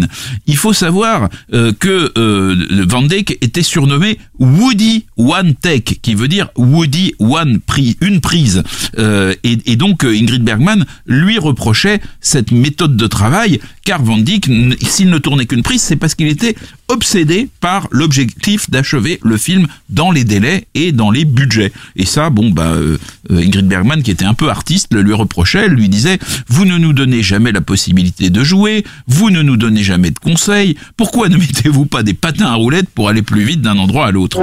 Il 0.47 0.57
faut 0.57 0.73
savoir 0.73 1.29
euh, 1.53 1.71
que 1.77 2.11
euh, 2.17 2.85
Van 2.87 3.01
Dyke 3.01 3.37
était 3.41 3.63
surnommé 3.63 4.17
Woody 4.39 5.05
One 5.17 5.55
Take, 5.55 5.99
qui 6.01 6.15
veut 6.15 6.27
dire 6.27 6.49
Woody 6.55 7.13
One 7.19 7.59
Prise, 7.59 7.95
une 8.01 8.21
prise. 8.21 8.63
Euh, 8.97 9.33
et, 9.43 9.75
donc 9.75 10.03
Ingrid 10.03 10.43
Bergman 10.43 10.85
lui 11.05 11.39
reprochait 11.39 12.01
cette 12.19 12.51
méthode 12.51 12.95
de 12.95 13.07
travail, 13.07 13.59
car 13.85 14.01
Van 14.03 14.17
Dyke, 14.17 14.49
s'il 14.81 15.09
ne 15.09 15.17
tournait 15.17 15.45
qu'une 15.45 15.63
prise, 15.63 15.81
c'est 15.81 15.95
parce 15.95 16.15
qu'il 16.15 16.27
était 16.27 16.55
obsédé 16.87 17.49
par 17.59 17.87
l'objectif 17.91 18.69
d'achever 18.69 19.19
le 19.23 19.37
film 19.37 19.67
dans 19.89 20.11
les 20.11 20.23
délais 20.23 20.65
et 20.73 20.91
dans 20.91 21.11
les 21.11 21.25
budgets. 21.25 21.71
Et 21.95 22.05
ça, 22.05 22.29
bon, 22.29 22.49
bah, 22.49 22.73
Ingrid 23.29 23.67
Bergman, 23.67 24.03
qui 24.03 24.11
était 24.11 24.25
un 24.25 24.33
peu 24.33 24.49
artiste, 24.49 24.93
le 24.93 25.01
lui 25.01 25.13
reprochait, 25.13 25.65
elle 25.65 25.73
lui 25.73 25.89
disait, 25.89 26.19
vous 26.47 26.65
ne 26.65 26.77
nous 26.77 26.93
donnez 26.93 27.23
jamais 27.23 27.51
la 27.51 27.61
possibilité 27.61 28.29
de 28.29 28.43
jouer, 28.43 28.83
vous 29.07 29.29
ne 29.29 29.41
nous 29.41 29.57
donnez 29.57 29.83
jamais 29.83 30.11
de 30.11 30.19
conseils, 30.19 30.75
pourquoi 30.97 31.29
ne 31.29 31.37
mettez-vous 31.37 31.85
pas 31.85 32.03
des 32.03 32.13
patins 32.13 32.47
à 32.47 32.55
roulettes 32.55 32.89
pour 32.89 33.09
aller 33.09 33.21
plus 33.21 33.43
vite 33.43 33.61
d'un 33.61 33.77
endroit 33.77 34.07
à 34.07 34.11
l'autre? 34.11 34.39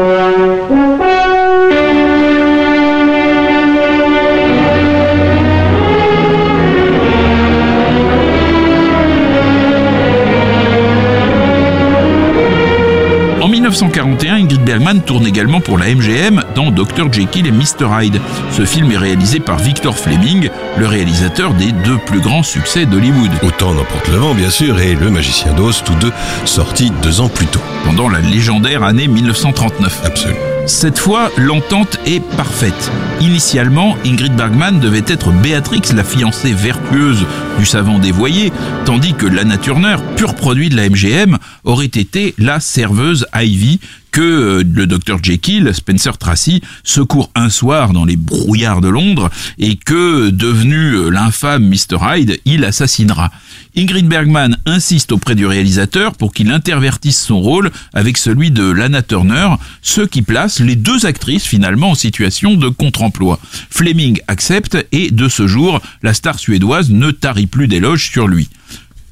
1941, 13.68 14.36
Ingrid 14.36 14.64
Bergman 14.64 15.02
tourne 15.02 15.26
également 15.26 15.60
pour 15.60 15.76
la 15.76 15.94
MGM 15.94 16.42
dans 16.54 16.70
Dr. 16.70 17.12
Jekyll 17.12 17.46
et 17.46 17.50
Mr. 17.50 17.86
Hyde. 18.00 18.18
Ce 18.50 18.64
film 18.64 18.90
est 18.92 18.96
réalisé 18.96 19.40
par 19.40 19.58
Victor 19.58 19.98
Fleming, 19.98 20.48
le 20.78 20.86
réalisateur 20.86 21.52
des 21.52 21.72
deux 21.72 21.98
plus 22.06 22.20
grands 22.20 22.42
succès 22.42 22.86
d'Hollywood. 22.86 23.30
Autant 23.42 23.74
n'importe 23.74 24.08
le 24.08 24.16
vent, 24.16 24.34
bien 24.34 24.48
sûr, 24.48 24.80
et 24.80 24.94
Le 24.94 25.10
Magicien 25.10 25.52
d'Oz, 25.52 25.82
tous 25.84 25.96
deux 25.96 26.12
sortis 26.46 26.90
deux 27.02 27.20
ans 27.20 27.28
plus 27.28 27.46
tôt. 27.46 27.60
Pendant 27.84 28.08
la 28.08 28.20
légendaire 28.20 28.84
année 28.84 29.06
1939. 29.06 30.00
Absolument. 30.02 30.40
Cette 30.68 30.98
fois, 30.98 31.30
l'entente 31.38 31.98
est 32.04 32.20
parfaite. 32.20 32.92
Initialement, 33.22 33.96
Ingrid 34.04 34.36
Bergman 34.36 34.78
devait 34.78 35.02
être 35.06 35.30
Béatrix, 35.30 35.80
la 35.96 36.04
fiancée 36.04 36.52
vertueuse 36.52 37.24
du 37.58 37.64
savant 37.64 37.98
dévoyé, 37.98 38.52
tandis 38.84 39.14
que 39.14 39.24
Lana 39.24 39.56
Turner, 39.56 39.96
pur 40.16 40.34
produit 40.34 40.68
de 40.68 40.76
la 40.76 40.90
MGM, 40.90 41.38
aurait 41.64 41.86
été 41.86 42.34
la 42.38 42.60
serveuse 42.60 43.26
Ivy 43.34 43.80
que 44.10 44.20
euh, 44.20 44.64
le 44.64 44.86
docteur 44.86 45.22
Jekyll, 45.22 45.72
Spencer 45.74 46.16
Tracy, 46.18 46.62
secourt 46.84 47.30
un 47.34 47.50
soir 47.50 47.92
dans 47.92 48.04
les 48.04 48.16
brouillards 48.16 48.80
de 48.80 48.88
Londres 48.88 49.30
et 49.58 49.76
que, 49.76 50.30
devenu 50.30 50.94
euh, 50.94 51.10
l'infâme 51.10 51.68
Mr. 51.68 51.98
Hyde, 52.00 52.40
il 52.44 52.64
assassinera. 52.64 53.30
Ingrid 53.76 54.08
Bergman 54.08 54.56
insiste 54.66 55.12
auprès 55.12 55.34
du 55.34 55.46
réalisateur 55.46 56.14
pour 56.14 56.32
qu'il 56.32 56.50
intervertisse 56.50 57.20
son 57.20 57.40
rôle 57.40 57.70
avec 57.92 58.16
celui 58.16 58.50
de 58.50 58.68
Lana 58.68 59.02
Turner, 59.02 59.54
ce 59.82 60.00
qui 60.00 60.22
place 60.22 60.58
les 60.60 60.76
deux 60.76 61.06
actrices 61.06 61.44
finalement 61.44 61.90
en 61.90 61.94
situation 61.94 62.54
de 62.54 62.68
contre-emploi. 62.68 63.38
Fleming 63.70 64.20
accepte 64.26 64.76
et 64.90 65.10
de 65.10 65.28
ce 65.28 65.46
jour, 65.46 65.80
la 66.02 66.14
star 66.14 66.38
suédoise 66.38 66.90
ne 66.90 67.10
tarit 67.10 67.46
plus 67.46 67.68
d'éloges 67.68 68.10
sur 68.10 68.26
lui. 68.26 68.48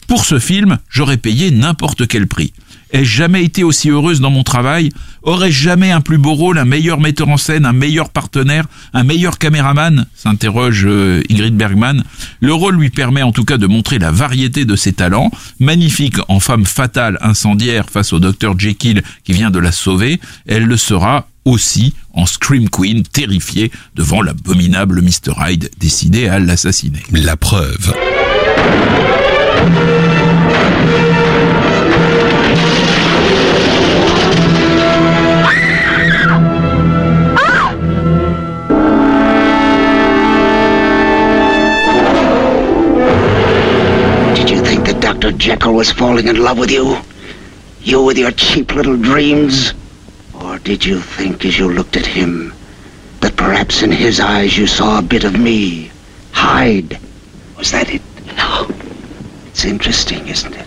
Pour 0.06 0.24
ce 0.24 0.38
film, 0.38 0.78
j'aurais 0.88 1.16
payé 1.16 1.50
n'importe 1.50 2.06
quel 2.06 2.26
prix. 2.26 2.52
Ai-je 2.92 3.16
jamais 3.16 3.42
été 3.44 3.64
aussi 3.64 3.90
heureuse 3.90 4.20
dans 4.20 4.30
mon 4.30 4.44
travail 4.44 4.90
Aurais-je 5.22 5.60
jamais 5.60 5.90
un 5.90 6.00
plus 6.00 6.18
beau 6.18 6.34
rôle, 6.34 6.56
un 6.56 6.64
meilleur 6.64 7.00
metteur 7.00 7.28
en 7.28 7.36
scène, 7.36 7.66
un 7.66 7.72
meilleur 7.72 8.10
partenaire, 8.10 8.66
un 8.94 9.02
meilleur 9.02 9.38
caméraman 9.38 10.06
s'interroge 10.14 10.84
euh, 10.86 11.20
Ingrid 11.28 11.56
Bergman. 11.56 12.04
Le 12.40 12.54
rôle 12.54 12.76
lui 12.76 12.90
permet 12.90 13.22
en 13.22 13.32
tout 13.32 13.44
cas 13.44 13.58
de 13.58 13.66
montrer 13.66 13.98
la 13.98 14.12
variété 14.12 14.64
de 14.64 14.76
ses 14.76 14.92
talents. 14.92 15.32
Magnifique 15.58 16.16
en 16.28 16.38
femme 16.38 16.64
fatale, 16.64 17.18
incendiaire 17.20 17.90
face 17.90 18.12
au 18.12 18.20
docteur 18.20 18.56
Jekyll 18.56 19.02
qui 19.24 19.32
vient 19.32 19.50
de 19.50 19.58
la 19.58 19.72
sauver, 19.72 20.20
elle 20.46 20.64
le 20.64 20.76
sera 20.76 21.26
aussi 21.44 21.92
en 22.12 22.26
Scream 22.26 22.70
Queen, 22.70 23.02
terrifiée 23.02 23.72
devant 23.96 24.22
l'abominable 24.22 25.02
Mr. 25.02 25.32
Hyde 25.44 25.70
décidé 25.78 26.28
à 26.28 26.38
l'assassiner. 26.38 27.02
La 27.10 27.36
preuve. 27.36 27.92
Dr. 45.06 45.38
Jekyll 45.38 45.74
was 45.74 45.90
falling 45.90 46.28
in 46.28 46.42
love 46.42 46.58
with 46.58 46.70
you? 46.70 46.98
You 47.80 48.04
with 48.04 48.18
your 48.18 48.32
cheap 48.32 48.74
little 48.74 48.96
dreams? 48.96 49.72
Or 50.34 50.58
did 50.58 50.84
you 50.84 51.00
think 51.00 51.44
as 51.44 51.58
you 51.58 51.68
looked 51.68 51.96
at 51.96 52.06
him 52.06 52.52
that 53.20 53.36
perhaps 53.36 53.82
in 53.82 53.90
his 53.90 54.20
eyes 54.20 54.58
you 54.58 54.66
saw 54.66 54.98
a 54.98 55.02
bit 55.02 55.24
of 55.24 55.38
me? 55.38 55.90
Hyde. 56.32 56.98
Was 57.56 57.70
that 57.70 57.92
it? 57.92 58.02
No. 58.36 58.85
It's 59.56 59.64
interesting, 59.64 60.28
isn't 60.28 60.52
it? 60.52 60.66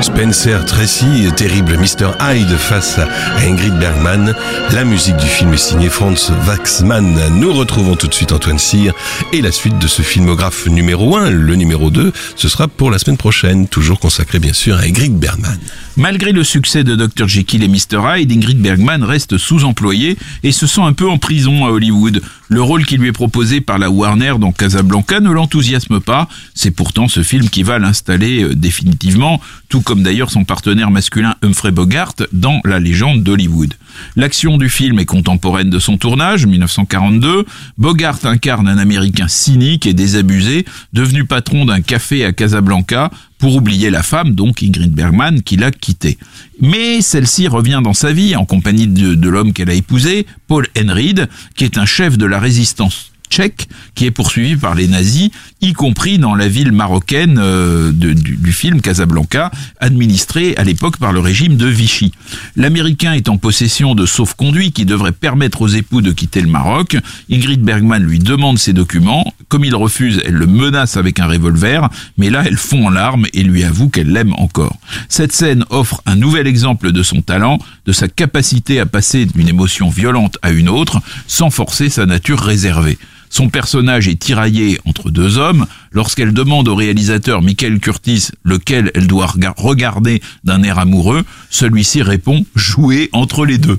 Spencer 0.00 0.64
Tracy, 0.64 1.28
terrible 1.36 1.76
Mr. 1.76 2.14
Hyde 2.20 2.56
face 2.56 2.98
à 2.98 3.08
Ingrid 3.44 3.76
Bergman. 3.80 4.32
La 4.72 4.84
musique 4.84 5.16
du 5.16 5.26
film 5.26 5.52
est 5.52 5.56
signée 5.56 5.88
Franz 5.88 6.32
Waxman. 6.46 7.18
Nous 7.34 7.52
retrouvons 7.52 7.96
tout 7.96 8.06
de 8.06 8.14
suite 8.14 8.30
Antoine 8.30 8.60
Cyr 8.60 8.94
et 9.32 9.40
la 9.40 9.50
suite 9.50 9.76
de 9.78 9.88
ce 9.88 10.02
filmographe 10.02 10.68
numéro 10.68 11.16
1, 11.16 11.30
le 11.30 11.56
numéro 11.56 11.90
2, 11.90 12.12
ce 12.36 12.48
sera 12.48 12.68
pour 12.68 12.92
la 12.92 12.98
semaine 13.00 13.16
prochaine, 13.16 13.66
toujours 13.66 13.98
consacré 13.98 14.38
bien 14.38 14.52
sûr 14.52 14.76
à 14.76 14.82
Ingrid 14.82 15.18
Bergman. 15.18 15.58
Malgré 15.96 16.32
le 16.32 16.44
succès 16.44 16.84
de 16.84 16.94
Dr. 16.94 17.26
Jekyll 17.28 17.64
et 17.64 17.68
Mr. 17.68 18.00
Hyde, 18.06 18.32
Ingrid 18.32 18.60
Bergman 18.60 19.02
reste 19.02 19.36
sous-employée 19.36 20.16
et 20.42 20.52
se 20.52 20.66
sent 20.66 20.80
un 20.80 20.92
peu 20.92 21.08
en 21.08 21.18
prison 21.18 21.66
à 21.66 21.70
Hollywood. 21.70 22.22
Le 22.48 22.62
rôle 22.62 22.86
qui 22.86 22.98
lui 22.98 23.08
est 23.08 23.12
proposé 23.12 23.60
par 23.60 23.78
la 23.78 23.90
Warner 23.90 24.34
dans 24.38 24.52
Casablanca 24.52 25.20
ne 25.20 25.30
l'enthousiasme 25.30 26.00
pas. 26.00 26.28
C'est 26.54 26.70
pourtant 26.70 27.08
ce 27.08 27.22
film 27.22 27.48
qui 27.48 27.62
va 27.62 27.78
l'installer 27.78 28.11
euh, 28.20 28.54
définitivement, 28.54 29.40
tout 29.68 29.80
comme 29.80 30.02
d'ailleurs 30.02 30.30
son 30.30 30.44
partenaire 30.44 30.90
masculin 30.90 31.34
Humphrey 31.42 31.70
Bogart 31.70 32.14
dans 32.32 32.60
La 32.64 32.78
légende 32.78 33.22
d'Hollywood. 33.22 33.74
L'action 34.16 34.58
du 34.58 34.68
film 34.68 34.98
est 34.98 35.04
contemporaine 35.04 35.70
de 35.70 35.78
son 35.78 35.96
tournage, 35.96 36.46
1942. 36.46 37.46
Bogart 37.78 38.18
incarne 38.24 38.68
un 38.68 38.78
Américain 38.78 39.28
cynique 39.28 39.86
et 39.86 39.94
désabusé, 39.94 40.64
devenu 40.92 41.24
patron 41.24 41.64
d'un 41.64 41.80
café 41.80 42.24
à 42.24 42.32
Casablanca, 42.32 43.10
pour 43.38 43.56
oublier 43.56 43.90
la 43.90 44.04
femme, 44.04 44.36
donc 44.36 44.62
Ingrid 44.62 44.92
Bergman, 44.92 45.42
qui 45.42 45.56
l'a 45.56 45.72
quitté. 45.72 46.16
Mais 46.60 47.00
celle-ci 47.00 47.48
revient 47.48 47.80
dans 47.82 47.92
sa 47.92 48.12
vie 48.12 48.36
en 48.36 48.44
compagnie 48.44 48.86
de, 48.86 49.28
l'homme 49.28 49.52
qu'elle 49.52 49.70
a 49.70 49.74
épousé, 49.74 50.26
Paul 50.46 50.68
Henreid, 50.78 51.28
qui 51.56 51.64
est 51.64 51.76
un 51.76 51.84
chef 51.84 52.16
de 52.16 52.26
la 52.26 52.38
résistance 52.38 53.11
tchèque 53.32 53.68
qui 53.94 54.04
est 54.04 54.10
poursuivi 54.10 54.56
par 54.56 54.74
les 54.74 54.88
nazis, 54.88 55.30
y 55.62 55.72
compris 55.72 56.18
dans 56.18 56.34
la 56.34 56.48
ville 56.48 56.72
marocaine 56.72 57.38
euh, 57.38 57.90
du, 57.92 58.52
film 58.52 58.82
Casablanca, 58.82 59.50
administrée 59.80 60.54
à 60.56 60.64
l'époque 60.64 60.98
par 60.98 61.12
le 61.12 61.20
régime 61.20 61.56
de 61.56 61.66
Vichy. 61.66 62.12
L'Américain 62.56 63.14
est 63.14 63.30
en 63.30 63.38
possession 63.38 63.94
de 63.94 64.04
sauf-conduit 64.04 64.72
qui 64.72 64.84
devrait 64.84 65.12
permettre 65.12 65.62
aux 65.62 65.68
époux 65.68 66.02
de 66.02 66.12
quitter 66.12 66.42
le 66.42 66.48
Maroc. 66.48 66.96
Ingrid 67.30 67.62
Bergman 67.62 68.02
lui 68.02 68.18
demande 68.18 68.58
ses 68.58 68.74
documents. 68.74 69.32
Comme 69.48 69.64
il 69.64 69.74
refuse, 69.74 70.20
elle 70.26 70.34
le 70.34 70.46
menace 70.46 70.96
avec 70.96 71.18
un 71.18 71.26
revolver, 71.26 71.88
mais 72.18 72.28
là 72.28 72.42
elle 72.44 72.56
fond 72.56 72.86
en 72.86 72.90
larmes 72.90 73.26
et 73.32 73.42
lui 73.42 73.64
avoue 73.64 73.88
qu'elle 73.88 74.12
l'aime 74.12 74.34
encore. 74.34 74.76
Cette 75.08 75.32
scène 75.32 75.64
offre 75.70 76.02
un 76.04 76.16
nouvel 76.16 76.46
exemple 76.46 76.92
de 76.92 77.02
son 77.02 77.22
talent, 77.22 77.58
de 77.86 77.92
sa 77.92 78.08
capacité 78.08 78.78
à 78.80 78.86
passer 78.86 79.24
d'une 79.24 79.48
émotion 79.48 79.88
violente 79.88 80.36
à 80.42 80.50
une 80.50 80.68
autre, 80.68 81.00
sans 81.26 81.50
forcer 81.50 81.88
sa 81.88 82.04
nature 82.04 82.40
réservée. 82.40 82.98
Son 83.32 83.48
personnage 83.48 84.08
est 84.08 84.20
tiraillé 84.20 84.78
entre 84.84 85.10
deux 85.10 85.38
hommes. 85.38 85.66
Lorsqu'elle 85.90 86.34
demande 86.34 86.68
au 86.68 86.74
réalisateur 86.74 87.40
Michael 87.40 87.80
Curtis 87.80 88.28
lequel 88.44 88.90
elle 88.94 89.06
doit 89.06 89.34
regarder 89.56 90.20
d'un 90.44 90.62
air 90.62 90.78
amoureux, 90.78 91.24
celui-ci 91.48 92.02
répond 92.02 92.44
jouer 92.54 93.08
entre 93.12 93.46
les 93.46 93.56
deux. 93.56 93.78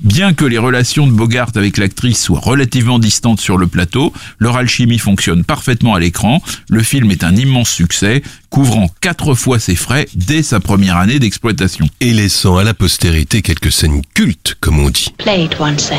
Bien 0.00 0.32
que 0.32 0.46
les 0.46 0.56
relations 0.56 1.06
de 1.06 1.12
Bogart 1.12 1.50
avec 1.54 1.76
l'actrice 1.76 2.22
soient 2.22 2.40
relativement 2.40 2.98
distantes 2.98 3.42
sur 3.42 3.58
le 3.58 3.66
plateau, 3.66 4.14
leur 4.38 4.56
alchimie 4.56 4.98
fonctionne 4.98 5.44
parfaitement 5.44 5.94
à 5.94 6.00
l'écran. 6.00 6.42
Le 6.70 6.82
film 6.82 7.10
est 7.10 7.24
un 7.24 7.36
immense 7.36 7.68
succès, 7.68 8.22
couvrant 8.48 8.88
quatre 9.02 9.34
fois 9.34 9.58
ses 9.58 9.76
frais 9.76 10.08
dès 10.14 10.42
sa 10.42 10.60
première 10.60 10.96
année 10.96 11.18
d'exploitation. 11.18 11.86
Et 12.00 12.14
laissant 12.14 12.56
à 12.56 12.64
la 12.64 12.72
postérité 12.72 13.42
quelques 13.42 13.72
scènes 13.72 14.00
cultes, 14.14 14.56
comme 14.60 14.78
on 14.78 14.88
dit. 14.88 15.12
Play 15.18 15.44
it 15.44 15.56
once, 15.60 15.88
Sam. 15.88 15.98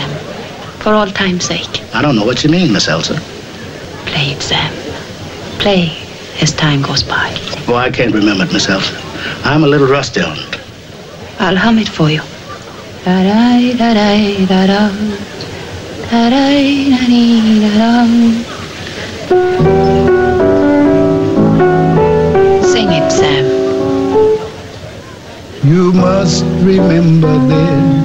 For 0.85 0.93
all 0.93 1.07
time's 1.07 1.45
sake. 1.45 1.81
I 1.95 2.01
don't 2.03 2.15
know 2.15 2.23
what 2.23 2.43
you 2.43 2.49
mean, 2.51 2.71
Miss 2.71 2.87
Elsa. 2.87 3.19
Play 4.05 4.33
it, 4.33 4.39
Sam. 4.39 4.71
Play 5.57 5.97
as 6.41 6.53
time 6.53 6.83
goes 6.83 7.01
by. 7.01 7.33
Oh, 7.67 7.73
I 7.73 7.89
can't 7.89 8.13
remember 8.13 8.43
it, 8.43 8.53
Miss 8.53 8.69
Elsa. 8.69 8.95
I'm 9.43 9.63
a 9.63 9.67
little 9.67 9.87
rusty 9.87 10.21
on 10.21 10.37
it. 10.37 10.59
I'll 11.39 11.55
hum 11.57 11.79
it 11.79 11.89
for 11.89 12.11
you. 12.11 12.21
Da-da, 13.03 13.73
da-da, 13.79 14.45
da-da. 14.45 14.89
Da-da, 16.11 16.89
da-dee, 16.91 17.61
da-da. 17.61 18.05
Sing 22.61 22.91
it, 22.91 23.11
Sam. 23.11 23.45
You 25.67 25.91
must 25.93 26.45
remember 26.61 27.35
this. 27.47 28.04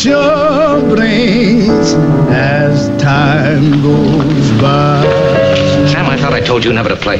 Future 0.00 0.80
brings 0.88 1.92
as 2.30 2.88
time 3.02 3.82
goes 3.82 4.50
by. 4.52 5.02
Sam, 5.88 6.06
I 6.06 6.16
thought 6.16 6.32
I 6.32 6.40
told 6.40 6.64
you 6.64 6.72
never 6.72 6.88
to 6.88 6.96
play. 6.96 7.18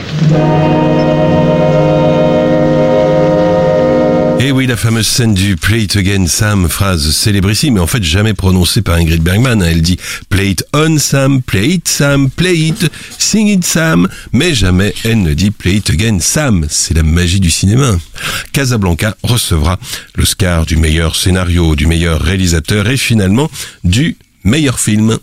Et 4.42 4.52
oui, 4.52 4.66
la 4.66 4.78
fameuse 4.78 5.06
scène 5.06 5.35
du 5.35 5.54
Play 5.56 5.82
it 5.82 5.97
again, 5.97 6.26
Sam, 6.26 6.66
phrase 6.70 7.11
célébrissime, 7.11 7.75
mais 7.75 7.80
en 7.80 7.87
fait 7.87 8.02
jamais 8.02 8.32
prononcée 8.32 8.80
par 8.80 8.94
Ingrid 8.94 9.23
Bergman. 9.23 9.62
Elle 9.62 9.82
dit 9.82 9.99
Play 10.30 10.52
it 10.52 10.64
on, 10.73 10.97
Sam, 10.97 11.42
play 11.42 11.68
it, 11.68 11.87
Sam, 11.87 12.30
play 12.30 12.56
it, 12.56 12.90
sing 13.18 13.49
it, 13.49 13.62
Sam, 13.62 14.08
mais 14.32 14.54
jamais 14.54 14.95
elle 15.04 15.21
ne 15.21 15.34
dit 15.34 15.50
Play 15.50 15.75
it 15.75 15.91
again, 15.91 16.21
Sam. 16.21 16.65
C'est 16.71 16.95
la 16.95 17.02
magie 17.02 17.38
du 17.38 17.50
cinéma. 17.50 17.99
Casablanca 18.54 19.15
recevra 19.23 19.78
l'Oscar 20.17 20.65
du 20.65 20.78
meilleur 20.78 21.17
scénario, 21.17 21.76
du 21.76 21.86
meilleur 21.86 22.19
réalisateur 22.19 22.88
et 22.88 22.97
finalement 22.97 23.50
du 23.84 24.17
meilleur 24.45 24.80
film. 24.80 25.19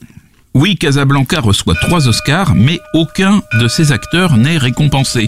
Oui, 0.53 0.77
Casablanca 0.77 1.39
reçoit 1.39 1.73
trois 1.73 2.07
Oscars, 2.07 2.53
mais 2.53 2.79
aucun 2.93 3.41
de 3.59 3.67
ses 3.67 3.91
acteurs 3.91 4.37
n'est 4.37 4.59
récompensé. 4.59 5.27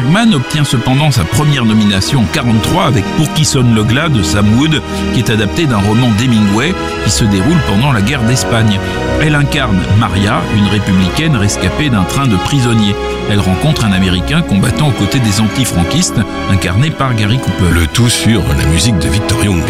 Bergman 0.00 0.32
obtient 0.32 0.64
cependant 0.64 1.10
sa 1.10 1.24
première 1.24 1.66
nomination 1.66 2.20
en 2.20 2.24
43 2.32 2.84
avec 2.84 3.04
Pour 3.18 3.30
qui 3.34 3.44
sonne 3.44 3.74
le 3.74 3.84
glas 3.84 4.08
de 4.08 4.22
Sam 4.22 4.58
Wood, 4.58 4.80
qui 5.12 5.20
est 5.20 5.28
adapté 5.28 5.66
d'un 5.66 5.76
roman 5.76 6.08
d'Hemingway 6.12 6.72
qui 7.04 7.10
se 7.10 7.24
déroule 7.24 7.58
pendant 7.68 7.92
la 7.92 8.00
guerre 8.00 8.22
d'Espagne. 8.22 8.80
Elle 9.20 9.34
incarne 9.34 9.78
Maria, 9.98 10.40
une 10.56 10.68
républicaine 10.68 11.36
rescapée 11.36 11.90
d'un 11.90 12.04
train 12.04 12.26
de 12.26 12.36
prisonniers. 12.36 12.94
Elle 13.30 13.40
rencontre 13.40 13.84
un 13.84 13.92
Américain 13.92 14.40
combattant 14.40 14.88
aux 14.88 14.92
côtés 14.92 15.18
des 15.18 15.38
antifranquistes, 15.42 16.20
incarné 16.50 16.90
par 16.90 17.14
Gary 17.14 17.36
Cooper. 17.36 17.70
Le 17.70 17.86
tout 17.86 18.08
sur 18.08 18.42
la 18.56 18.64
musique 18.68 18.98
de 19.00 19.08
Victor 19.08 19.44
Young. 19.44 19.62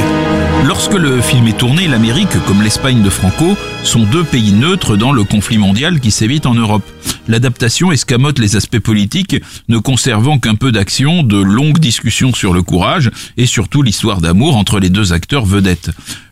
Lorsque 0.65 0.95
le 0.95 1.21
film 1.21 1.49
est 1.49 1.59
tourné, 1.59 1.89
l'Amérique, 1.89 2.39
comme 2.47 2.63
l'Espagne 2.63 3.03
de 3.03 3.11
Franco, 3.11 3.57
sont 3.83 4.05
deux 4.05 4.23
pays 4.23 4.53
neutres 4.53 4.97
dans 4.97 5.11
le 5.11 5.25
conflit 5.25 5.59
mondial 5.59 5.99
qui 5.99 6.13
sévit 6.13 6.43
en 6.45 6.55
Europe. 6.55 6.85
L'adaptation 7.31 7.93
escamote 7.93 8.41
les 8.41 8.57
aspects 8.57 8.81
politiques, 8.81 9.37
ne 9.69 9.79
conservant 9.79 10.41
qu'un 10.41 10.57
peu 10.57 10.73
d'action, 10.73 11.23
de 11.23 11.41
longues 11.41 11.79
discussions 11.79 12.35
sur 12.35 12.53
le 12.53 12.65
courage 12.65 13.13
et 13.37 13.47
surtout 13.47 13.83
l'histoire 13.83 14.21
d'amour 14.21 14.57
entre 14.57 14.81
les 14.81 14.91
deux 14.91 15.13
acteurs 15.13 15.47
vedettes. 15.47 15.91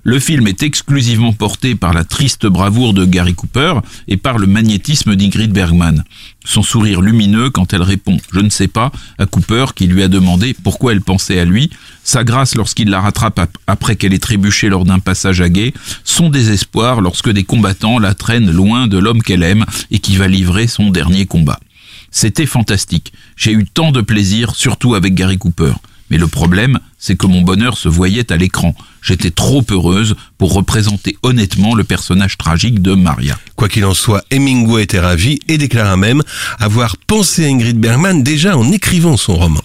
Le 0.08 0.18
film 0.20 0.46
est 0.46 0.62
exclusivement 0.62 1.34
porté 1.34 1.74
par 1.74 1.92
la 1.92 2.02
triste 2.02 2.46
bravoure 2.46 2.94
de 2.94 3.04
Gary 3.04 3.34
Cooper 3.34 3.74
et 4.08 4.16
par 4.16 4.38
le 4.38 4.46
magnétisme 4.46 5.14
d'Ingrid 5.16 5.52
Bergman. 5.52 6.02
Son 6.46 6.62
sourire 6.62 7.02
lumineux 7.02 7.50
quand 7.50 7.74
elle 7.74 7.82
répond 7.82 8.16
«je 8.32 8.40
ne 8.40 8.48
sais 8.48 8.68
pas» 8.68 8.90
à 9.18 9.26
Cooper 9.26 9.66
qui 9.76 9.86
lui 9.86 10.02
a 10.02 10.08
demandé 10.08 10.56
pourquoi 10.64 10.92
elle 10.92 11.02
pensait 11.02 11.38
à 11.38 11.44
lui, 11.44 11.68
sa 12.04 12.24
grâce 12.24 12.54
lorsqu'il 12.54 12.88
la 12.88 13.02
rattrape 13.02 13.54
après 13.66 13.96
qu'elle 13.96 14.14
ait 14.14 14.18
trébuché 14.18 14.70
lors 14.70 14.86
d'un 14.86 14.98
passage 14.98 15.42
à 15.42 15.50
guet, 15.50 15.74
son 16.04 16.30
désespoir 16.30 17.02
lorsque 17.02 17.30
des 17.30 17.44
combattants 17.44 17.98
la 17.98 18.14
traînent 18.14 18.50
loin 18.50 18.86
de 18.86 18.96
l'homme 18.96 19.22
qu'elle 19.22 19.42
aime 19.42 19.66
et 19.90 19.98
qui 19.98 20.16
va 20.16 20.26
livrer 20.26 20.68
son 20.68 20.88
dernier 20.88 21.26
combat. 21.26 21.60
C'était 22.10 22.46
fantastique. 22.46 23.12
J'ai 23.36 23.52
eu 23.52 23.66
tant 23.66 23.92
de 23.92 24.00
plaisir, 24.00 24.54
surtout 24.54 24.94
avec 24.94 25.14
Gary 25.14 25.36
Cooper. 25.36 25.74
Mais 26.08 26.16
le 26.16 26.28
problème, 26.28 26.78
c'est 26.96 27.16
que 27.16 27.26
mon 27.26 27.42
bonheur 27.42 27.76
se 27.76 27.90
voyait 27.90 28.32
à 28.32 28.38
l'écran. 28.38 28.74
J'étais 29.08 29.30
trop 29.30 29.64
heureuse 29.70 30.16
pour 30.36 30.52
représenter 30.52 31.16
honnêtement 31.22 31.74
le 31.74 31.82
personnage 31.82 32.36
tragique 32.36 32.82
de 32.82 32.92
Maria. 32.92 33.38
Quoi 33.56 33.70
qu'il 33.70 33.86
en 33.86 33.94
soit, 33.94 34.22
Hemingway 34.30 34.82
était 34.82 35.00
ravi 35.00 35.38
et 35.48 35.56
déclara 35.56 35.96
même 35.96 36.22
avoir 36.58 36.98
pensé 36.98 37.46
à 37.46 37.48
Ingrid 37.48 37.78
Bergman 37.78 38.22
déjà 38.22 38.58
en 38.58 38.70
écrivant 38.70 39.16
son 39.16 39.36
roman. 39.36 39.62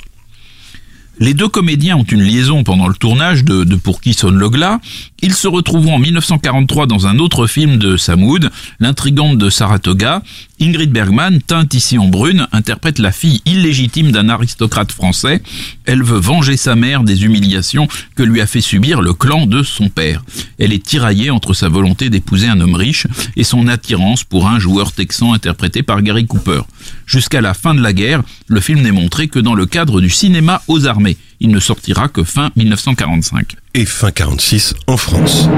Les 1.20 1.34
deux 1.34 1.50
comédiens 1.50 1.98
ont 1.98 2.04
une 2.04 2.24
liaison 2.24 2.64
pendant 2.64 2.88
le 2.88 2.96
tournage 2.96 3.44
de, 3.44 3.66
de 3.66 3.76
Pour 3.76 4.00
qui 4.00 4.14
sonne 4.14 4.38
le 4.38 4.50
glas. 4.50 4.80
Ils 5.22 5.36
se 5.36 5.50
retrouveront 5.50 5.96
en 5.96 6.00
1943 6.00 6.88
dans 6.88 7.06
un 7.06 7.20
autre 7.20 7.46
film 7.46 7.78
de 7.78 7.98
Sam 7.98 8.24
Wood, 8.24 8.50
L'intrigante 8.80 9.38
de 9.38 9.50
Saratoga. 9.50 10.24
Ingrid 10.64 10.92
Bergman, 10.92 11.42
teinte 11.42 11.74
ici 11.74 11.98
en 11.98 12.08
brune, 12.08 12.48
interprète 12.54 12.98
la 12.98 13.12
fille 13.12 13.42
illégitime 13.46 14.14
d'un 14.14 14.30
aristocrate 14.30 14.94
français. 14.94 15.42
Elle 15.84 16.04
veut 16.04 16.22
venger 16.22 16.56
sa 16.56 16.78
mère 16.78 17.04
des 17.04 17.26
humiliations 17.26 17.90
que 18.16 18.24
lui 18.24 18.40
a 18.40 18.48
fait 18.48 18.62
subir 18.62 19.02
le 19.02 19.12
clan 19.14 19.46
de 19.46 19.62
son 19.62 19.90
père. 19.90 20.24
Elle 20.58 20.72
est 20.72 20.82
tiraillée 20.82 21.32
entre 21.32 21.54
sa 21.54 21.68
volonté 21.68 22.10
d'épouser 22.10 22.48
un 22.48 22.62
homme 22.62 22.76
riche 22.76 23.08
et 23.36 23.44
son 23.44 23.68
attirance 23.68 24.24
pour 24.24 24.48
un 24.48 24.58
joueur 24.58 24.94
texan 24.94 25.34
interprété 25.34 25.84
par 25.84 26.02
Gary 26.02 26.28
Cooper. 26.28 26.62
Jusqu'à 27.06 27.42
la 27.42 27.54
fin 27.54 27.76
de 27.76 27.82
la 27.82 27.92
guerre, 27.92 28.24
le 28.48 28.62
film 28.62 28.84
n'est 28.84 28.94
montré 28.94 29.28
que 29.28 29.40
dans 29.40 29.56
le 29.56 29.66
cadre 29.66 30.00
du 30.00 30.10
cinéma 30.10 30.62
aux 30.70 30.88
armées. 30.88 31.18
Il 31.42 31.50
ne 31.50 31.60
sortira 31.60 32.08
que 32.08 32.24
fin 32.24 32.52
1945. 32.56 33.58
Et 33.74 33.86
fin 33.86 34.12
46 34.12 34.76
en 34.88 34.96
France. 34.96 35.50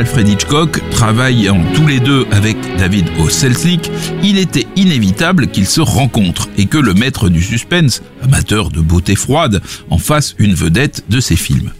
Alfred 0.00 0.30
Hitchcock 0.30 0.80
travaillant 0.92 1.62
tous 1.74 1.86
les 1.86 2.00
deux 2.00 2.26
avec 2.30 2.56
David 2.78 3.04
O. 3.18 3.28
Selznick, 3.28 3.90
il 4.22 4.38
était 4.38 4.66
inévitable 4.74 5.48
qu'ils 5.48 5.66
se 5.66 5.82
rencontrent 5.82 6.48
et 6.56 6.64
que 6.64 6.78
le 6.78 6.94
maître 6.94 7.28
du 7.28 7.42
suspense, 7.42 8.00
amateur 8.22 8.70
de 8.70 8.80
beauté 8.80 9.14
froide, 9.14 9.60
en 9.90 9.98
fasse 9.98 10.34
une 10.38 10.54
vedette 10.54 11.04
de 11.10 11.20
ses 11.20 11.36
films. 11.36 11.70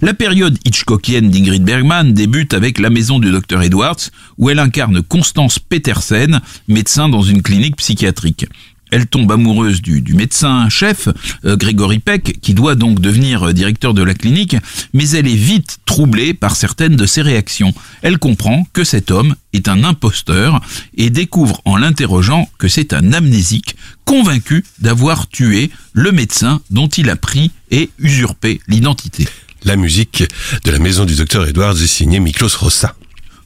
La 0.00 0.14
période 0.14 0.56
Hitchcockienne 0.64 1.28
d'Ingrid 1.28 1.64
Bergman 1.64 2.12
débute 2.12 2.54
avec 2.54 2.78
La 2.78 2.88
Maison 2.88 3.18
du 3.18 3.32
Dr 3.32 3.60
Edwards, 3.60 4.10
où 4.38 4.48
elle 4.48 4.60
incarne 4.60 5.02
Constance 5.02 5.58
Petersen, 5.58 6.40
médecin 6.68 7.08
dans 7.08 7.22
une 7.22 7.42
clinique 7.42 7.74
psychiatrique. 7.74 8.46
Elle 8.92 9.06
tombe 9.06 9.32
amoureuse 9.32 9.82
du, 9.82 10.00
du 10.00 10.14
médecin-chef, 10.14 11.08
euh, 11.44 11.56
Grégory 11.56 11.98
Peck, 11.98 12.40
qui 12.40 12.54
doit 12.54 12.76
donc 12.76 13.00
devenir 13.00 13.48
euh, 13.48 13.52
directeur 13.52 13.94
de 13.94 14.02
la 14.02 14.14
clinique, 14.14 14.56
mais 14.92 15.10
elle 15.10 15.26
est 15.26 15.34
vite 15.34 15.78
troublée 15.86 16.34
par 16.34 16.54
certaines 16.54 16.94
de 16.94 17.06
ses 17.06 17.22
réactions. 17.22 17.74
Elle 18.02 18.18
comprend 18.18 18.66
que 18.72 18.84
cet 18.84 19.10
homme 19.10 19.34
est 19.52 19.68
un 19.68 19.82
imposteur 19.82 20.60
et 20.96 21.10
découvre 21.10 21.60
en 21.64 21.76
l'interrogeant 21.76 22.48
que 22.58 22.68
c'est 22.68 22.92
un 22.92 23.12
amnésique, 23.12 23.76
convaincu 24.04 24.64
d'avoir 24.78 25.28
tué 25.28 25.70
le 25.92 26.12
médecin 26.12 26.60
dont 26.70 26.88
il 26.88 27.10
a 27.10 27.16
pris 27.16 27.50
et 27.70 27.90
usurpé 27.98 28.60
l'identité. 28.68 29.26
La 29.64 29.74
musique 29.74 30.22
de 30.64 30.70
la 30.70 30.78
maison 30.78 31.04
du 31.04 31.16
docteur 31.16 31.48
Edwards 31.48 31.82
est 31.82 31.88
signée 31.88 32.20
Miklos 32.20 32.56
Rossa. 32.56 32.94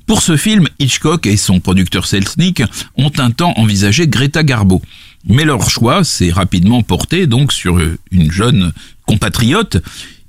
Pour 0.06 0.22
ce 0.22 0.36
film, 0.36 0.66
Hitchcock 0.80 1.26
et 1.26 1.36
son 1.36 1.60
producteur 1.60 2.04
Selznick 2.04 2.64
ont 2.96 3.12
un 3.18 3.30
temps 3.30 3.54
envisagé 3.56 4.08
Greta 4.08 4.42
Garbo. 4.42 4.82
Mais 5.26 5.44
leur 5.44 5.68
choix 5.68 6.04
s'est 6.04 6.30
rapidement 6.30 6.82
porté 6.82 7.26
donc 7.26 7.52
sur 7.52 7.78
une 8.10 8.32
jeune 8.32 8.72
compatriote. 9.06 9.76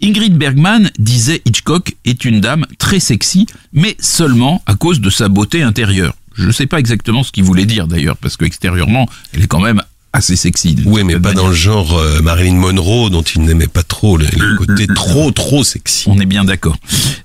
Ingrid 0.04 0.38
Bergman 0.38 0.90
disait 0.98 1.42
Hitchcock 1.46 1.96
est 2.06 2.26
une 2.26 2.42
dame 2.42 2.66
très 2.78 3.00
sexy, 3.00 3.46
mais 3.72 3.96
seulement 4.00 4.64
à 4.66 4.76
cause 4.76 5.00
de 5.00 5.10
sa 5.10 5.30
beauté 5.30 5.62
intérieure. 5.62 6.16
Je 6.34 6.46
ne 6.48 6.52
sais 6.52 6.66
pas 6.66 6.80
exactement 6.80 7.24
ce 7.24 7.32
qu'il 7.32 7.44
voulait 7.44 7.66
dire 7.66 7.88
d'ailleurs, 7.88 8.18
parce 8.18 8.38
que 8.38 8.46
extérieurement, 8.46 9.08
elle 9.34 9.44
est 9.44 9.48
quand 9.48 9.60
même 9.60 9.84
assez 10.13 10.36
sexy. 10.36 10.76
Oui, 10.86 11.04
mais 11.06 11.17
pas 11.19 11.34
dans 11.34 11.47
le 11.47 11.54
genre 11.56 11.97
euh, 11.97 12.21
Marilyn 12.21 12.56
Monroe 12.56 13.10
dont 13.10 13.21
il 13.21 13.43
n'aimait 13.43 13.67
pas 13.67 13.84
trop 13.84 14.17
le, 14.17 14.26
le 14.26 14.58
côté 14.58 14.86
le- 14.88 14.93
trop 14.93 15.32
trop 15.32 15.63
sexy. 15.63 16.04
On 16.08 16.19
est 16.19 16.26
bien 16.26 16.43
d'accord. 16.43 16.76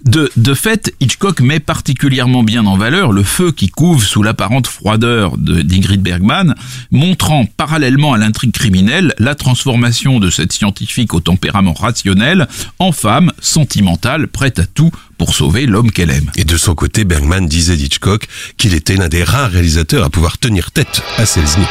De, 0.04 0.30
de 0.36 0.54
fait, 0.54 0.94
Hitchcock 1.00 1.40
met 1.40 1.58
particulièrement 1.58 2.44
bien 2.44 2.64
en 2.66 2.76
valeur 2.76 3.10
le 3.12 3.24
feu 3.24 3.50
qui 3.50 3.68
couve 3.70 4.04
sous 4.04 4.22
l'apparente 4.22 4.68
froideur 4.68 5.36
de- 5.36 5.62
d'Ingrid 5.62 6.00
Bergman, 6.00 6.54
montrant 6.92 7.44
parallèlement 7.56 8.12
à 8.12 8.18
l'intrigue 8.18 8.52
criminelle 8.52 9.14
la 9.18 9.34
transformation 9.34 10.20
de 10.20 10.30
cette 10.30 10.52
scientifique 10.52 11.12
au 11.12 11.20
tempérament 11.20 11.72
rationnel 11.74 12.46
en 12.78 12.92
femme 12.92 13.32
sentimentale 13.40 14.28
prête 14.28 14.60
à 14.60 14.64
tout 14.66 14.92
pour 15.18 15.34
sauver 15.34 15.66
l'homme 15.66 15.90
qu'elle 15.90 16.10
aime. 16.10 16.30
Et 16.36 16.44
de 16.44 16.56
son 16.56 16.74
côté, 16.76 17.04
Bergman 17.04 17.46
disait 17.48 17.76
d'Hitchcock 17.76 18.28
qu'il 18.58 18.74
était 18.74 18.96
l'un 18.96 19.08
des 19.08 19.24
rares 19.24 19.50
réalisateurs 19.50 20.04
à 20.04 20.10
pouvoir 20.10 20.38
tenir 20.38 20.70
tête 20.70 21.02
à 21.18 21.26
Selznick. 21.26 21.66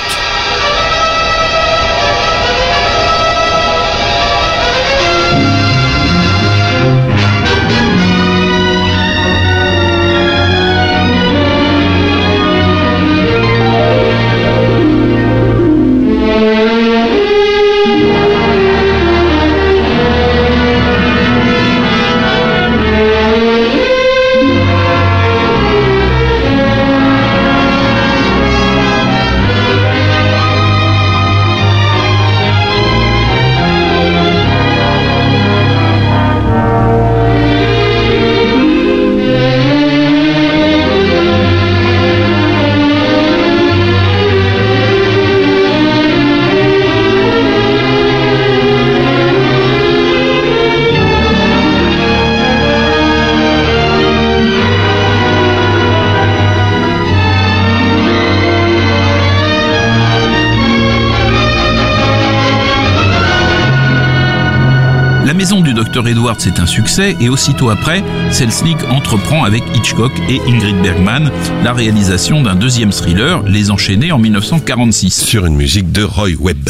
Docteur 66.35 66.45
Edwards 66.45 66.47
est 66.47 66.59
un 66.59 66.65
succès 66.65 67.15
et 67.19 67.29
aussitôt 67.29 67.69
après, 67.69 68.03
Selznick 68.31 68.77
entreprend 68.89 69.43
avec 69.43 69.63
Hitchcock 69.75 70.11
et 70.29 70.41
Ingrid 70.47 70.81
Bergman 70.81 71.31
la 71.63 71.73
réalisation 71.73 72.41
d'un 72.41 72.55
deuxième 72.55 72.91
thriller, 72.91 73.43
Les 73.43 73.71
Enchaînés 73.71 74.11
en 74.11 74.19
1946. 74.19 75.13
Sur 75.13 75.45
une 75.45 75.55
musique 75.55 75.91
de 75.91 76.03
Roy 76.03 76.31
Webb. 76.39 76.69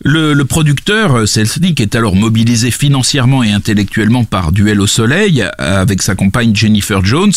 Le, 0.00 0.34
le 0.34 0.44
producteur 0.44 1.16
euh, 1.16 1.26
Selznick 1.26 1.80
est 1.80 1.94
alors 1.94 2.14
mobilisé 2.14 2.70
financièrement 2.70 3.42
et 3.42 3.52
intellectuellement 3.52 4.24
par 4.24 4.52
Duel 4.52 4.80
au 4.80 4.86
Soleil 4.86 5.42
euh, 5.42 5.80
avec 5.80 6.02
sa 6.02 6.14
compagne 6.14 6.54
Jennifer 6.54 7.02
Jones 7.04 7.32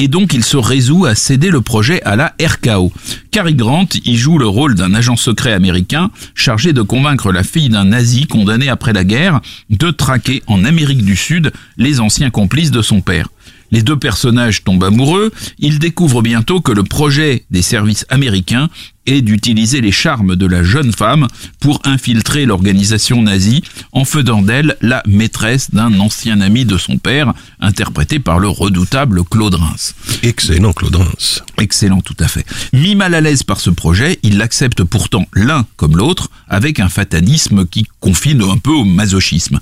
et 0.00 0.08
donc 0.08 0.32
il 0.32 0.42
se 0.42 0.56
résout 0.56 1.04
à 1.04 1.14
céder 1.14 1.50
le 1.50 1.60
projet 1.60 2.02
à 2.04 2.16
la 2.16 2.34
RKO. 2.42 2.90
Cary 3.30 3.54
Grant 3.54 3.86
y 4.02 4.16
joue 4.16 4.38
le 4.38 4.46
rôle 4.46 4.74
d'un 4.74 4.94
agent 4.94 5.16
secret 5.16 5.52
américain 5.52 6.10
chargé 6.34 6.72
de 6.72 6.80
convaincre 6.80 7.32
la 7.32 7.42
fille 7.42 7.68
d'un 7.68 7.84
nazi 7.84 8.26
condamné 8.26 8.70
après 8.70 8.94
la 8.94 9.04
guerre 9.04 9.42
de 9.68 9.90
traquer 9.90 10.42
en 10.46 10.64
Amérique 10.64 11.04
du 11.04 11.16
Sud 11.16 11.52
les 11.76 12.00
anciens 12.00 12.30
complices 12.30 12.70
de 12.70 12.80
son 12.80 13.02
père. 13.02 13.28
Les 13.72 13.82
deux 13.82 13.98
personnages 13.98 14.64
tombent 14.64 14.84
amoureux, 14.84 15.32
ils 15.58 15.78
découvrent 15.78 16.22
bientôt 16.22 16.62
que 16.62 16.72
le 16.72 16.82
projet 16.82 17.44
des 17.50 17.62
services 17.62 18.06
américains 18.08 18.70
est 19.10 19.22
d'utiliser 19.22 19.80
les 19.80 19.92
charmes 19.92 20.36
de 20.36 20.46
la 20.46 20.62
jeune 20.62 20.92
femme 20.92 21.26
pour 21.58 21.80
infiltrer 21.84 22.46
l'organisation 22.46 23.22
nazie 23.22 23.62
en 23.92 24.04
faisant 24.04 24.42
d'elle 24.42 24.76
la 24.80 25.02
maîtresse 25.06 25.70
d'un 25.72 25.98
ancien 26.00 26.40
ami 26.40 26.64
de 26.64 26.78
son 26.78 26.98
père, 26.98 27.32
interprété 27.60 28.18
par 28.18 28.38
le 28.38 28.48
redoutable 28.48 29.24
Claude 29.24 29.54
Reims. 29.54 29.94
Excellent 30.22 30.72
Claude 30.72 30.96
Reims. 30.96 31.42
Excellent, 31.58 32.00
tout 32.00 32.16
à 32.20 32.28
fait. 32.28 32.46
Mis 32.72 32.94
mal 32.94 33.14
à 33.14 33.20
l'aise 33.20 33.42
par 33.42 33.60
ce 33.60 33.70
projet, 33.70 34.18
il 34.22 34.38
l'accepte 34.38 34.84
pourtant 34.84 35.26
l'un 35.34 35.66
comme 35.76 35.96
l'autre, 35.96 36.30
avec 36.48 36.80
un 36.80 36.88
fatalisme 36.88 37.66
qui 37.66 37.86
confine 38.00 38.42
un 38.42 38.58
peu 38.58 38.70
au 38.70 38.84
masochisme. 38.84 39.60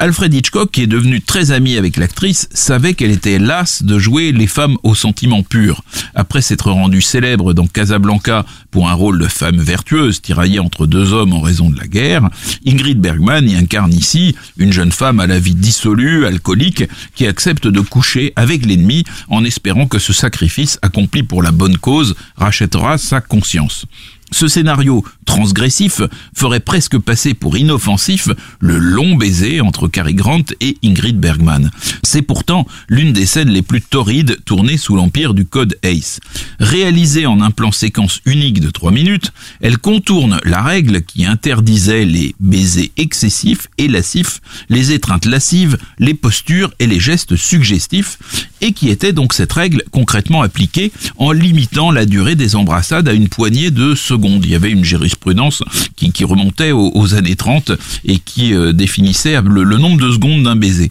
Alfred 0.00 0.32
Hitchcock, 0.32 0.70
qui 0.70 0.80
est 0.80 0.86
devenu 0.86 1.20
très 1.20 1.50
ami 1.50 1.76
avec 1.76 1.98
l'actrice, 1.98 2.48
savait 2.54 2.94
qu'elle 2.94 3.10
était 3.10 3.38
lasse 3.38 3.82
de 3.82 3.98
jouer 3.98 4.32
les 4.32 4.46
femmes 4.46 4.78
aux 4.82 4.94
sentiments 4.94 5.42
purs. 5.42 5.84
Après 6.14 6.40
s'être 6.40 6.70
rendue 6.70 7.02
célèbre 7.02 7.52
dans 7.52 7.66
Casablanca 7.66 8.46
pour 8.70 8.88
un 8.88 8.94
rôle 8.94 9.18
de 9.18 9.26
femme 9.26 9.58
vertueuse 9.58 10.22
tiraillée 10.22 10.58
entre 10.58 10.86
deux 10.86 11.12
hommes 11.12 11.34
en 11.34 11.40
raison 11.40 11.68
de 11.68 11.78
la 11.78 11.86
guerre, 11.86 12.30
Ingrid 12.66 12.98
Bergman 12.98 13.46
y 13.46 13.56
incarne 13.56 13.92
ici 13.92 14.34
une 14.56 14.72
jeune 14.72 14.90
femme 14.90 15.20
à 15.20 15.26
la 15.26 15.38
vie 15.38 15.54
dissolue, 15.54 16.24
alcoolique, 16.24 16.84
qui 17.14 17.26
accepte 17.26 17.66
de 17.66 17.80
coucher 17.80 18.32
avec 18.36 18.64
l'ennemi 18.64 19.04
en 19.28 19.44
espérant 19.44 19.86
que 19.86 19.98
ce 19.98 20.14
sacrifice 20.14 20.78
accompli 20.80 21.22
pour 21.24 21.42
la 21.42 21.52
bonne 21.52 21.76
cause 21.76 22.14
rachètera 22.36 22.96
sa 22.96 23.20
conscience. 23.20 23.84
Ce 24.32 24.46
scénario 24.46 25.04
transgressif 25.24 26.02
ferait 26.34 26.60
presque 26.60 26.98
passer 26.98 27.34
pour 27.34 27.56
inoffensif 27.56 28.28
le 28.60 28.78
long 28.78 29.16
baiser 29.16 29.60
entre 29.60 29.88
Cary 29.88 30.14
Grant 30.14 30.44
et 30.60 30.76
Ingrid 30.84 31.18
Bergman. 31.18 31.70
C'est 32.02 32.22
pourtant 32.22 32.66
l'une 32.88 33.12
des 33.12 33.26
scènes 33.26 33.50
les 33.50 33.62
plus 33.62 33.82
torrides 33.82 34.38
tournées 34.44 34.76
sous 34.76 34.96
l'empire 34.96 35.34
du 35.34 35.46
code 35.46 35.76
ACE. 35.82 36.20
Réalisée 36.58 37.26
en 37.26 37.40
un 37.40 37.50
plan 37.50 37.72
séquence 37.72 38.20
unique 38.24 38.60
de 38.60 38.70
3 38.70 38.92
minutes, 38.92 39.32
elle 39.60 39.78
contourne 39.78 40.40
la 40.44 40.62
règle 40.62 41.02
qui 41.02 41.24
interdisait 41.24 42.04
les 42.04 42.34
baisers 42.40 42.92
excessifs 42.96 43.68
et 43.78 43.88
lascifs, 43.88 44.40
les 44.68 44.92
étreintes 44.92 45.26
lascives, 45.26 45.78
les 45.98 46.14
postures 46.14 46.72
et 46.78 46.86
les 46.86 47.00
gestes 47.00 47.36
suggestifs, 47.36 48.18
et 48.60 48.72
qui 48.72 48.90
était 48.90 49.12
donc 49.12 49.32
cette 49.32 49.52
règle 49.52 49.82
concrètement 49.90 50.42
appliquée 50.42 50.92
en 51.16 51.32
limitant 51.32 51.90
la 51.90 52.04
durée 52.04 52.34
des 52.34 52.56
embrassades 52.56 53.08
à 53.08 53.12
une 53.12 53.28
poignée 53.28 53.70
de 53.70 53.94
secondes. 53.94 54.19
Il 54.22 54.50
y 54.50 54.54
avait 54.54 54.70
une 54.70 54.84
jurisprudence 54.84 55.62
qui, 55.96 56.24
remontait 56.24 56.72
aux, 56.72 57.14
années 57.14 57.36
30 57.36 57.72
et 58.04 58.18
qui 58.18 58.54
euh, 58.54 58.72
définissait 58.72 59.40
le, 59.42 59.78
nombre 59.78 60.00
de 60.00 60.12
secondes 60.12 60.42
d'un 60.42 60.56
baiser. 60.56 60.90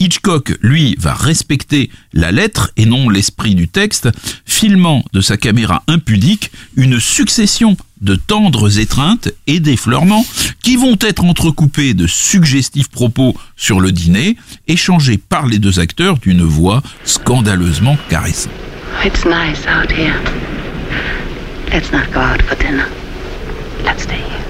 Hitchcock, 0.00 0.56
lui, 0.60 0.96
va 0.98 1.14
respecter 1.14 1.90
la 2.12 2.32
lettre 2.32 2.72
et 2.76 2.86
non 2.86 3.08
l'esprit 3.08 3.54
du 3.54 3.68
texte, 3.68 4.08
filmant 4.44 5.04
de 5.12 5.20
sa 5.20 5.36
caméra 5.36 5.82
impudique 5.86 6.50
une 6.76 6.98
succession 7.00 7.76
de 8.00 8.16
tendres 8.16 8.78
étreintes 8.80 9.30
et 9.46 9.60
d'effleurements 9.60 10.26
qui 10.62 10.76
vont 10.76 10.98
être 11.00 11.24
entrecoupés 11.24 11.94
de 11.94 12.06
suggestifs 12.06 12.88
propos 12.88 13.34
sur 13.56 13.80
le 13.80 13.92
dîner, 13.92 14.36
échangés 14.66 15.18
par 15.18 15.46
les 15.46 15.58
deux 15.58 15.78
acteurs 15.78 16.18
d'une 16.18 16.42
voix 16.42 16.82
scandaleusement 17.04 17.96
caressante. 18.10 18.52
Let's 21.74 21.90
not 21.90 22.08
go 22.12 22.20
out 22.20 22.40
for 22.40 22.54
dinner. 22.54 22.88
Let's 23.82 24.04
stay 24.04 24.22
here. 24.22 24.44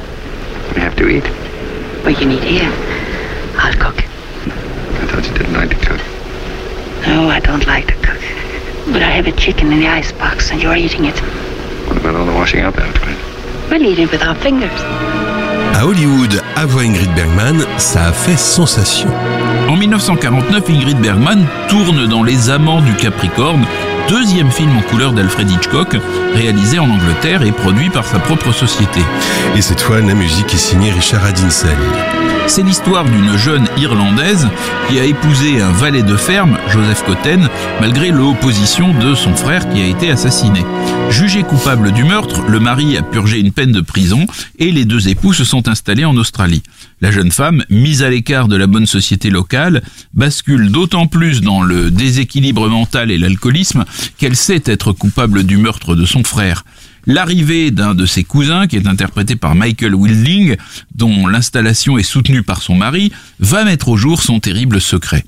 We 0.74 0.82
have 0.82 0.94
to 0.96 1.08
eat. 1.08 1.24
We 2.04 2.12
can 2.14 2.30
eat 2.30 2.44
here. 2.44 2.70
I'll 3.56 3.72
cook. 3.72 3.96
I 3.96 5.06
thought 5.08 5.24
you 5.26 5.32
didn't 5.32 5.54
like 5.54 5.70
to 5.70 5.86
cook. 5.86 6.02
No, 7.06 7.30
I 7.30 7.40
don't 7.40 7.66
like 7.66 7.86
to 7.86 7.94
cook. 7.94 8.20
But 8.92 9.00
I 9.00 9.08
have 9.08 9.26
a 9.26 9.32
chicken 9.32 9.72
in 9.72 9.80
the 9.80 9.88
icebox 9.88 10.50
and 10.50 10.62
you're 10.62 10.76
eating 10.76 11.06
it. 11.06 11.18
What 11.88 11.96
about 11.96 12.14
all 12.14 12.26
the 12.26 12.32
washing 12.34 12.60
up 12.60 12.76
after 12.76 13.08
it? 13.08 13.16
We'll 13.70 13.86
eat 13.90 14.00
it 14.00 14.10
with 14.12 14.22
our 14.22 14.34
fingers. 14.34 14.78
À 15.72 15.80
Hollywood, 15.80 16.42
avoir 16.56 16.84
Ingrid 16.84 17.10
Bergman, 17.14 17.64
ça 17.78 18.08
a 18.08 18.12
fait 18.12 18.36
sensation. 18.36 19.08
En 19.70 19.78
1949, 19.78 20.68
Ingrid 20.68 21.00
Bergman 21.00 21.46
tourne 21.68 22.06
dans 22.06 22.22
Les 22.22 22.50
Amants 22.50 22.82
du 22.82 22.92
Capricorne, 22.96 23.64
deuxième 24.08 24.50
film 24.50 24.76
en 24.76 24.82
couleur 24.82 25.12
d'Alfred 25.12 25.50
Hitchcock, 25.50 25.96
réalisé 26.34 26.78
en 26.78 26.90
Angleterre 26.90 27.42
et 27.42 27.52
produit 27.52 27.90
par 27.90 28.04
sa 28.04 28.18
propre 28.18 28.52
société. 28.52 29.00
Et 29.56 29.62
cette 29.62 29.80
fois, 29.80 30.00
la 30.00 30.14
musique 30.14 30.52
est 30.52 30.58
signée 30.58 30.92
Richard 30.92 31.24
Adinsel. 31.24 31.76
C'est 32.46 32.62
l'histoire 32.62 33.04
d'une 33.04 33.36
jeune 33.36 33.66
Irlandaise 33.78 34.48
qui 34.88 35.00
a 35.00 35.04
épousé 35.04 35.60
un 35.60 35.72
valet 35.72 36.02
de 36.02 36.14
ferme, 36.14 36.58
Joseph 36.68 37.02
Cotten, 37.04 37.48
malgré 37.80 38.10
l'opposition 38.10 38.92
de 38.98 39.14
son 39.14 39.34
frère 39.34 39.68
qui 39.70 39.80
a 39.80 39.86
été 39.86 40.10
assassiné. 40.10 40.60
Jugé 41.10 41.42
coupable 41.42 41.92
du 41.92 42.04
meurtre, 42.04 42.42
le 42.46 42.60
mari 42.60 42.96
a 42.96 43.02
purgé 43.02 43.40
une 43.40 43.52
peine 43.52 43.72
de 43.72 43.80
prison 43.80 44.26
et 44.58 44.70
les 44.72 44.84
deux 44.84 45.08
époux 45.08 45.32
se 45.32 45.44
sont 45.44 45.68
installés 45.68 46.04
en 46.04 46.16
Australie. 46.16 46.62
La 47.00 47.10
jeune 47.10 47.32
femme, 47.32 47.64
mise 47.70 48.02
à 48.02 48.10
l'écart 48.10 48.46
de 48.46 48.56
la 48.56 48.66
bonne 48.66 48.86
société 48.86 49.30
locale, 49.30 49.82
bascule 50.12 50.70
d'autant 50.70 51.06
plus 51.06 51.40
dans 51.40 51.62
le 51.62 51.90
déséquilibre 51.90 52.68
mental 52.68 53.10
et 53.10 53.18
l'alcoolisme 53.18 53.84
qu'elle 54.18 54.36
sait 54.36 54.62
être 54.66 54.92
coupable 54.92 55.44
du 55.44 55.56
meurtre 55.56 55.94
de 55.94 56.04
son 56.04 56.22
frère. 56.24 56.64
L'arrivée 57.06 57.70
d'un 57.70 57.94
de 57.94 58.06
ses 58.06 58.24
cousins, 58.24 58.66
qui 58.66 58.76
est 58.76 58.86
interprété 58.86 59.36
par 59.36 59.54
Michael 59.54 59.94
Wilding, 59.94 60.56
dont 60.94 61.26
l'installation 61.26 61.98
est 61.98 62.02
soutenue 62.02 62.42
par 62.42 62.62
son 62.62 62.74
mari, 62.74 63.12
va 63.40 63.64
mettre 63.64 63.88
au 63.88 63.96
jour 63.96 64.22
son 64.22 64.40
terrible 64.40 64.80
secret. 64.80 65.24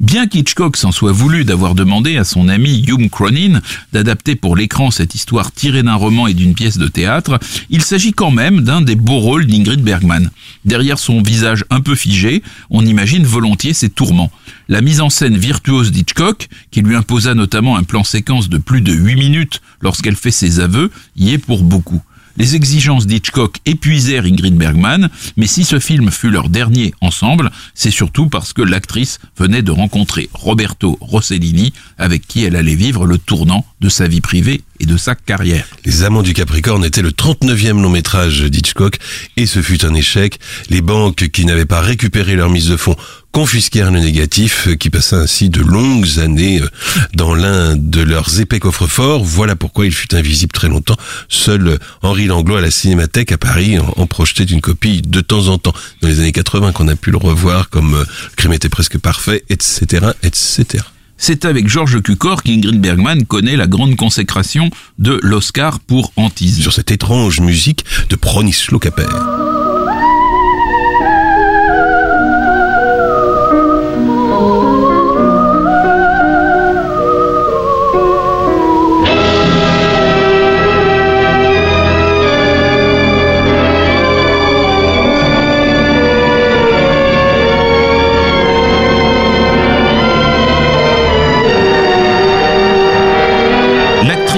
Bien 0.00 0.26
qu'Hitchcock 0.26 0.76
s'en 0.76 0.90
soit 0.90 1.12
voulu 1.12 1.44
d'avoir 1.44 1.76
demandé 1.76 2.16
à 2.16 2.24
son 2.24 2.48
ami 2.48 2.84
Hume 2.88 3.08
Cronin 3.08 3.60
d'adapter 3.92 4.34
pour 4.34 4.56
l'écran 4.56 4.90
cette 4.90 5.14
histoire 5.14 5.52
tirée 5.52 5.84
d'un 5.84 5.94
roman 5.94 6.26
et 6.26 6.34
d'une 6.34 6.54
pièce 6.54 6.78
de 6.78 6.88
théâtre, 6.88 7.38
il 7.70 7.80
s'agit 7.80 8.12
quand 8.12 8.32
même 8.32 8.62
d'un 8.62 8.80
des 8.80 8.96
beaux 8.96 9.20
rôles 9.20 9.46
d'Ingrid 9.46 9.82
Bergman. 9.82 10.30
Derrière 10.64 10.98
son 10.98 11.22
visage 11.22 11.64
un 11.70 11.80
peu 11.80 11.94
figé, 11.94 12.42
on 12.70 12.84
imagine 12.84 13.24
volontiers 13.24 13.72
ses 13.72 13.88
tourments. 13.88 14.32
La 14.68 14.80
mise 14.80 15.00
en 15.00 15.10
scène 15.10 15.36
virtuose 15.36 15.92
d'Hitchcock, 15.92 16.48
qui 16.72 16.82
lui 16.82 16.96
imposa 16.96 17.34
notamment 17.34 17.76
un 17.76 17.84
plan 17.84 18.02
séquence 18.02 18.48
de 18.48 18.58
plus 18.58 18.80
de 18.80 18.92
8 18.92 19.14
minutes 19.14 19.60
lorsqu'elle 19.80 20.16
fait 20.16 20.32
ses 20.32 20.58
aveux, 20.58 20.90
y 21.16 21.30
est 21.30 21.38
pour 21.38 21.62
beaucoup. 21.62 22.02
Les 22.36 22.56
exigences 22.56 23.06
d'Hitchcock 23.06 23.58
épuisèrent 23.64 24.24
Ingrid 24.24 24.56
Bergman, 24.56 25.08
mais 25.36 25.46
si 25.46 25.64
ce 25.64 25.78
film 25.78 26.10
fut 26.10 26.30
leur 26.30 26.48
dernier 26.48 26.92
ensemble, 27.00 27.52
c'est 27.74 27.92
surtout 27.92 28.28
parce 28.28 28.52
que 28.52 28.62
l'actrice 28.62 29.20
venait 29.38 29.62
de 29.62 29.70
rencontrer 29.70 30.28
Roberto 30.34 30.98
Rossellini, 31.00 31.72
avec 31.96 32.26
qui 32.26 32.44
elle 32.44 32.56
allait 32.56 32.74
vivre 32.74 33.06
le 33.06 33.18
tournant 33.18 33.64
de 33.80 33.88
sa 33.88 34.08
vie 34.08 34.20
privée 34.20 34.62
et 34.80 34.86
de 34.86 34.96
sa 34.96 35.14
carrière. 35.14 35.66
Les 35.84 36.02
Amants 36.02 36.22
du 36.22 36.34
Capricorne 36.34 36.84
était 36.84 37.02
le 37.02 37.10
39e 37.10 37.80
long 37.80 37.90
métrage 37.90 38.42
d'Hitchcock 38.42 38.98
et 39.36 39.46
ce 39.46 39.62
fut 39.62 39.84
un 39.84 39.94
échec. 39.94 40.38
Les 40.70 40.80
banques 40.80 41.28
qui 41.28 41.44
n'avaient 41.44 41.66
pas 41.66 41.80
récupéré 41.80 42.36
leur 42.36 42.50
mise 42.50 42.68
de 42.68 42.76
fonds 42.76 42.96
confisquèrent 43.34 43.90
le 43.90 43.98
négatif 43.98 44.68
qui 44.78 44.90
passa 44.90 45.16
ainsi 45.16 45.50
de 45.50 45.60
longues 45.60 46.20
années 46.20 46.60
euh, 46.60 46.68
dans 47.14 47.34
l'un 47.34 47.74
de 47.74 48.00
leurs 48.00 48.40
épais 48.40 48.60
coffres-forts. 48.60 49.24
Voilà 49.24 49.56
pourquoi 49.56 49.86
il 49.86 49.92
fut 49.92 50.14
invisible 50.14 50.52
très 50.52 50.68
longtemps. 50.68 50.96
Seul 51.28 51.80
Henri 52.02 52.26
Langlois 52.26 52.58
à 52.58 52.62
la 52.62 52.70
Cinémathèque 52.70 53.32
à 53.32 53.38
Paris 53.38 53.76
en, 53.80 54.06
projetait 54.06 54.44
une 54.44 54.60
copie 54.60 55.02
de 55.02 55.20
temps 55.20 55.48
en 55.48 55.58
temps. 55.58 55.74
Dans 56.00 56.08
les 56.08 56.20
années 56.20 56.30
80 56.30 56.70
qu'on 56.70 56.86
a 56.86 56.94
pu 56.94 57.10
le 57.10 57.16
revoir 57.16 57.70
comme 57.70 57.94
euh, 57.94 58.04
le 58.04 58.36
crime 58.36 58.52
était 58.52 58.68
presque 58.68 58.98
parfait, 58.98 59.42
etc., 59.48 60.06
etc. 60.22 60.84
C'est 61.26 61.46
avec 61.46 61.68
Georges 61.68 62.02
Cukor 62.02 62.42
qu'Ingrid 62.42 62.78
Bergman 62.82 63.24
connaît 63.24 63.56
la 63.56 63.66
grande 63.66 63.96
consécration 63.96 64.68
de 64.98 65.18
l'Oscar 65.22 65.80
pour 65.80 66.12
Antise. 66.16 66.60
Sur 66.60 66.74
cette 66.74 66.90
étrange 66.90 67.40
musique 67.40 67.86
de 68.10 68.16
Pronislo 68.16 68.78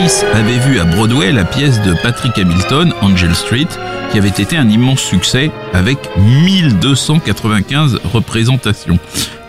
Avait 0.07 0.61
vu 0.61 0.79
à 0.79 0.85
Broadway 0.85 1.33
la 1.33 1.45
pièce 1.45 1.83
de 1.83 1.93
Patrick 2.01 2.39
Hamilton, 2.39 2.95
Angel 3.01 3.35
Street, 3.35 3.67
qui 4.13 4.19
avait 4.19 4.29
été 4.29 4.57
un 4.57 4.69
immense 4.69 5.01
succès 5.01 5.51
avec 5.73 5.99
1295 6.17 7.99
représentations. 8.05 9.01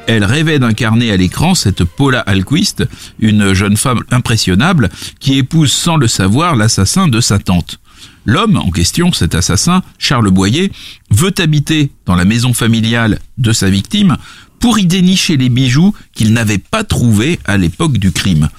Elle 0.08 0.24
rêvait 0.24 0.58
d'incarner 0.58 1.12
à 1.12 1.18
l'écran 1.18 1.54
cette 1.54 1.84
Paula 1.84 2.22
Alquist, 2.22 2.86
une 3.20 3.54
jeune 3.54 3.78
femme 3.78 4.02
impressionnable 4.10 4.90
qui 5.20 5.38
épouse 5.38 5.72
sans 5.72 5.96
le 5.96 6.08
savoir 6.08 6.56
l'assassin 6.56 7.08
de 7.08 7.22
sa 7.22 7.38
tante. 7.38 7.80
L'homme 8.26 8.58
en 8.58 8.72
question, 8.72 9.14
cet 9.14 9.36
assassin, 9.36 9.84
Charles 10.00 10.32
Boyer, 10.32 10.72
veut 11.12 11.36
habiter 11.38 11.92
dans 12.08 12.16
la 12.16 12.26
maison 12.26 12.54
familiale 12.54 13.20
de 13.38 13.52
sa 13.54 13.70
victime 13.70 14.18
pour 14.60 14.80
y 14.80 14.88
dénicher 14.88 15.38
les 15.38 15.50
bijoux 15.50 15.94
qu'il 16.16 16.34
n'avait 16.34 16.58
pas 16.58 16.84
trouvés 16.84 17.40
à 17.46 17.58
l'époque 17.58 18.00
du 18.00 18.12
crime. 18.12 18.50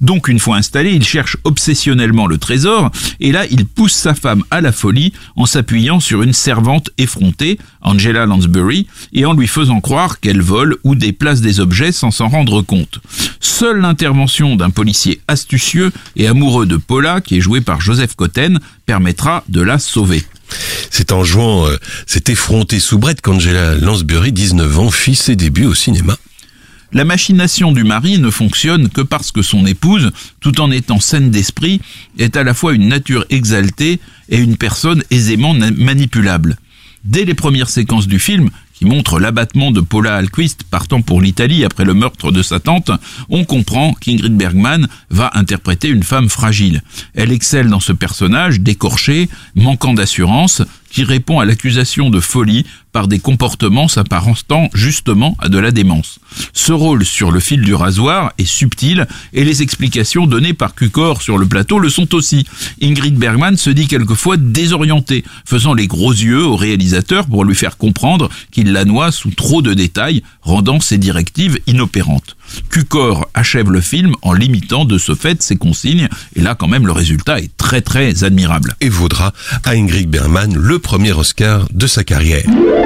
Donc 0.00 0.28
une 0.28 0.38
fois 0.38 0.56
installé, 0.56 0.92
il 0.92 1.04
cherche 1.04 1.36
obsessionnellement 1.44 2.26
le 2.26 2.38
trésor, 2.38 2.90
et 3.20 3.32
là 3.32 3.44
il 3.50 3.66
pousse 3.66 3.94
sa 3.94 4.14
femme 4.14 4.44
à 4.50 4.60
la 4.60 4.72
folie 4.72 5.12
en 5.36 5.46
s'appuyant 5.46 6.00
sur 6.00 6.22
une 6.22 6.32
servante 6.32 6.90
effrontée, 6.98 7.58
Angela 7.82 8.26
Lansbury, 8.26 8.86
et 9.12 9.24
en 9.24 9.32
lui 9.32 9.48
faisant 9.48 9.80
croire 9.80 10.20
qu'elle 10.20 10.40
vole 10.40 10.76
ou 10.84 10.94
déplace 10.94 11.40
des 11.40 11.60
objets 11.60 11.92
sans 11.92 12.10
s'en 12.10 12.28
rendre 12.28 12.62
compte. 12.62 13.00
Seule 13.40 13.80
l'intervention 13.80 14.56
d'un 14.56 14.70
policier 14.70 15.20
astucieux 15.26 15.90
et 16.16 16.28
amoureux 16.28 16.66
de 16.66 16.76
Paula, 16.76 17.20
qui 17.20 17.38
est 17.38 17.40
joué 17.40 17.60
par 17.60 17.80
Joseph 17.80 18.14
Cotten, 18.14 18.60
permettra 18.86 19.44
de 19.48 19.60
la 19.60 19.78
sauver. 19.78 20.24
C'est 20.90 21.12
en 21.12 21.24
jouant 21.24 21.66
euh, 21.66 21.76
cet 22.06 22.30
effronté 22.30 22.80
soubrette 22.80 23.20
qu'Angela 23.20 23.74
Lansbury, 23.74 24.32
19 24.32 24.78
ans, 24.78 24.90
fit 24.90 25.14
ses 25.14 25.36
débuts 25.36 25.66
au 25.66 25.74
cinéma. 25.74 26.16
La 26.92 27.04
machination 27.04 27.72
du 27.72 27.84
mari 27.84 28.18
ne 28.18 28.30
fonctionne 28.30 28.88
que 28.88 29.02
parce 29.02 29.30
que 29.30 29.42
son 29.42 29.66
épouse, 29.66 30.10
tout 30.40 30.60
en 30.60 30.70
étant 30.70 31.00
saine 31.00 31.30
d'esprit, 31.30 31.82
est 32.18 32.36
à 32.36 32.44
la 32.44 32.54
fois 32.54 32.72
une 32.72 32.88
nature 32.88 33.26
exaltée 33.28 34.00
et 34.30 34.38
une 34.38 34.56
personne 34.56 35.02
aisément 35.10 35.52
manipulable. 35.54 36.56
Dès 37.04 37.26
les 37.26 37.34
premières 37.34 37.68
séquences 37.68 38.08
du 38.08 38.18
film, 38.18 38.48
qui 38.78 38.84
montrent 38.84 39.18
l'abattement 39.18 39.72
de 39.72 39.80
Paula 39.80 40.14
Alquist 40.14 40.62
partant 40.62 41.02
pour 41.02 41.20
l'Italie 41.20 41.64
après 41.64 41.84
le 41.84 41.94
meurtre 41.94 42.30
de 42.30 42.42
sa 42.42 42.60
tante, 42.60 42.92
on 43.28 43.44
comprend 43.44 43.92
qu'Ingrid 43.92 44.36
Bergman 44.36 44.86
va 45.10 45.32
interpréter 45.34 45.88
une 45.88 46.04
femme 46.04 46.28
fragile. 46.28 46.82
Elle 47.14 47.32
excelle 47.32 47.68
dans 47.68 47.80
ce 47.80 47.92
personnage, 47.92 48.60
décorché, 48.60 49.28
manquant 49.56 49.94
d'assurance, 49.94 50.62
qui 50.90 51.02
répond 51.02 51.40
à 51.40 51.44
l'accusation 51.44 52.08
de 52.08 52.20
folie 52.20 52.64
par 52.98 53.06
des 53.06 53.20
comportements 53.20 53.86
s'apparentant 53.86 54.70
justement 54.74 55.36
à 55.38 55.48
de 55.48 55.58
la 55.60 55.70
démence. 55.70 56.18
Ce 56.52 56.72
rôle 56.72 57.04
sur 57.04 57.30
le 57.30 57.38
fil 57.38 57.60
du 57.60 57.72
rasoir 57.72 58.32
est 58.38 58.44
subtil 58.44 59.06
et 59.32 59.44
les 59.44 59.62
explications 59.62 60.26
données 60.26 60.52
par 60.52 60.74
Cucor 60.74 61.22
sur 61.22 61.38
le 61.38 61.46
plateau 61.46 61.78
le 61.78 61.90
sont 61.90 62.12
aussi. 62.16 62.44
Ingrid 62.82 63.16
Bergman 63.16 63.56
se 63.56 63.70
dit 63.70 63.86
quelquefois 63.86 64.36
désorientée, 64.36 65.22
faisant 65.44 65.74
les 65.74 65.86
gros 65.86 66.10
yeux 66.10 66.44
au 66.44 66.56
réalisateur 66.56 67.26
pour 67.26 67.44
lui 67.44 67.54
faire 67.54 67.76
comprendre 67.76 68.30
qu'il 68.50 68.72
la 68.72 68.84
noie 68.84 69.12
sous 69.12 69.30
trop 69.30 69.62
de 69.62 69.74
détails, 69.74 70.24
rendant 70.42 70.80
ses 70.80 70.98
directives 70.98 71.60
inopérantes. 71.68 72.36
Cucor 72.68 73.28
achève 73.34 73.70
le 73.70 73.80
film 73.80 74.14
en 74.22 74.32
limitant 74.32 74.84
de 74.86 74.98
ce 74.98 75.14
fait 75.14 75.40
ses 75.40 75.56
consignes, 75.56 76.08
et 76.34 76.40
là 76.40 76.56
quand 76.56 76.66
même 76.66 76.86
le 76.86 76.92
résultat 76.92 77.38
est 77.38 77.56
très 77.56 77.80
très 77.80 78.24
admirable. 78.24 78.74
Et 78.80 78.88
vaudra 78.88 79.32
à 79.62 79.70
Ingrid 79.70 80.10
Bergman 80.10 80.52
le 80.52 80.80
premier 80.80 81.12
Oscar 81.12 81.68
de 81.72 81.86
sa 81.86 82.02
carrière. 82.02 82.48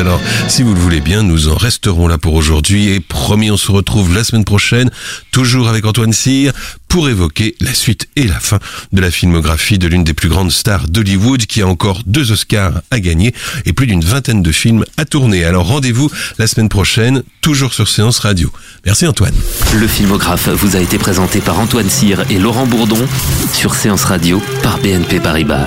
Alors, 0.00 0.20
si 0.48 0.62
vous 0.62 0.72
le 0.72 0.80
voulez 0.80 1.02
bien, 1.02 1.22
nous 1.22 1.48
en 1.48 1.56
resterons 1.56 2.08
là 2.08 2.16
pour 2.16 2.32
aujourd'hui 2.32 2.88
et 2.88 3.00
promis, 3.00 3.50
on 3.50 3.58
se 3.58 3.70
retrouve 3.70 4.14
la 4.14 4.24
semaine 4.24 4.46
prochaine, 4.46 4.90
toujours 5.30 5.68
avec 5.68 5.84
Antoine 5.84 6.14
Cyr, 6.14 6.52
pour 6.88 7.10
évoquer 7.10 7.54
la 7.60 7.74
suite 7.74 8.08
et 8.16 8.26
la 8.26 8.40
fin 8.40 8.58
de 8.92 9.00
la 9.02 9.10
filmographie 9.10 9.78
de 9.78 9.86
l'une 9.86 10.02
des 10.02 10.14
plus 10.14 10.30
grandes 10.30 10.50
stars 10.50 10.88
d'Hollywood 10.88 11.44
qui 11.44 11.60
a 11.60 11.68
encore 11.68 12.00
deux 12.06 12.32
Oscars 12.32 12.80
à 12.90 12.98
gagner 12.98 13.34
et 13.66 13.74
plus 13.74 13.86
d'une 13.86 14.02
vingtaine 14.02 14.42
de 14.42 14.52
films 14.52 14.86
à 14.96 15.04
tourner. 15.04 15.44
Alors 15.44 15.66
rendez-vous 15.66 16.10
la 16.38 16.46
semaine 16.46 16.70
prochaine, 16.70 17.22
toujours 17.42 17.74
sur 17.74 17.86
Séance 17.86 18.20
Radio. 18.20 18.50
Merci 18.86 19.06
Antoine. 19.06 19.34
Le 19.74 19.86
filmographe 19.86 20.48
vous 20.48 20.76
a 20.76 20.80
été 20.80 20.96
présenté 20.96 21.40
par 21.40 21.60
Antoine 21.60 21.90
Cyr 21.90 22.24
et 22.30 22.38
Laurent 22.38 22.66
Bourdon 22.66 23.06
sur 23.52 23.74
Séance 23.74 24.04
Radio 24.04 24.42
par 24.62 24.78
BNP 24.78 25.20
Paribas. 25.20 25.66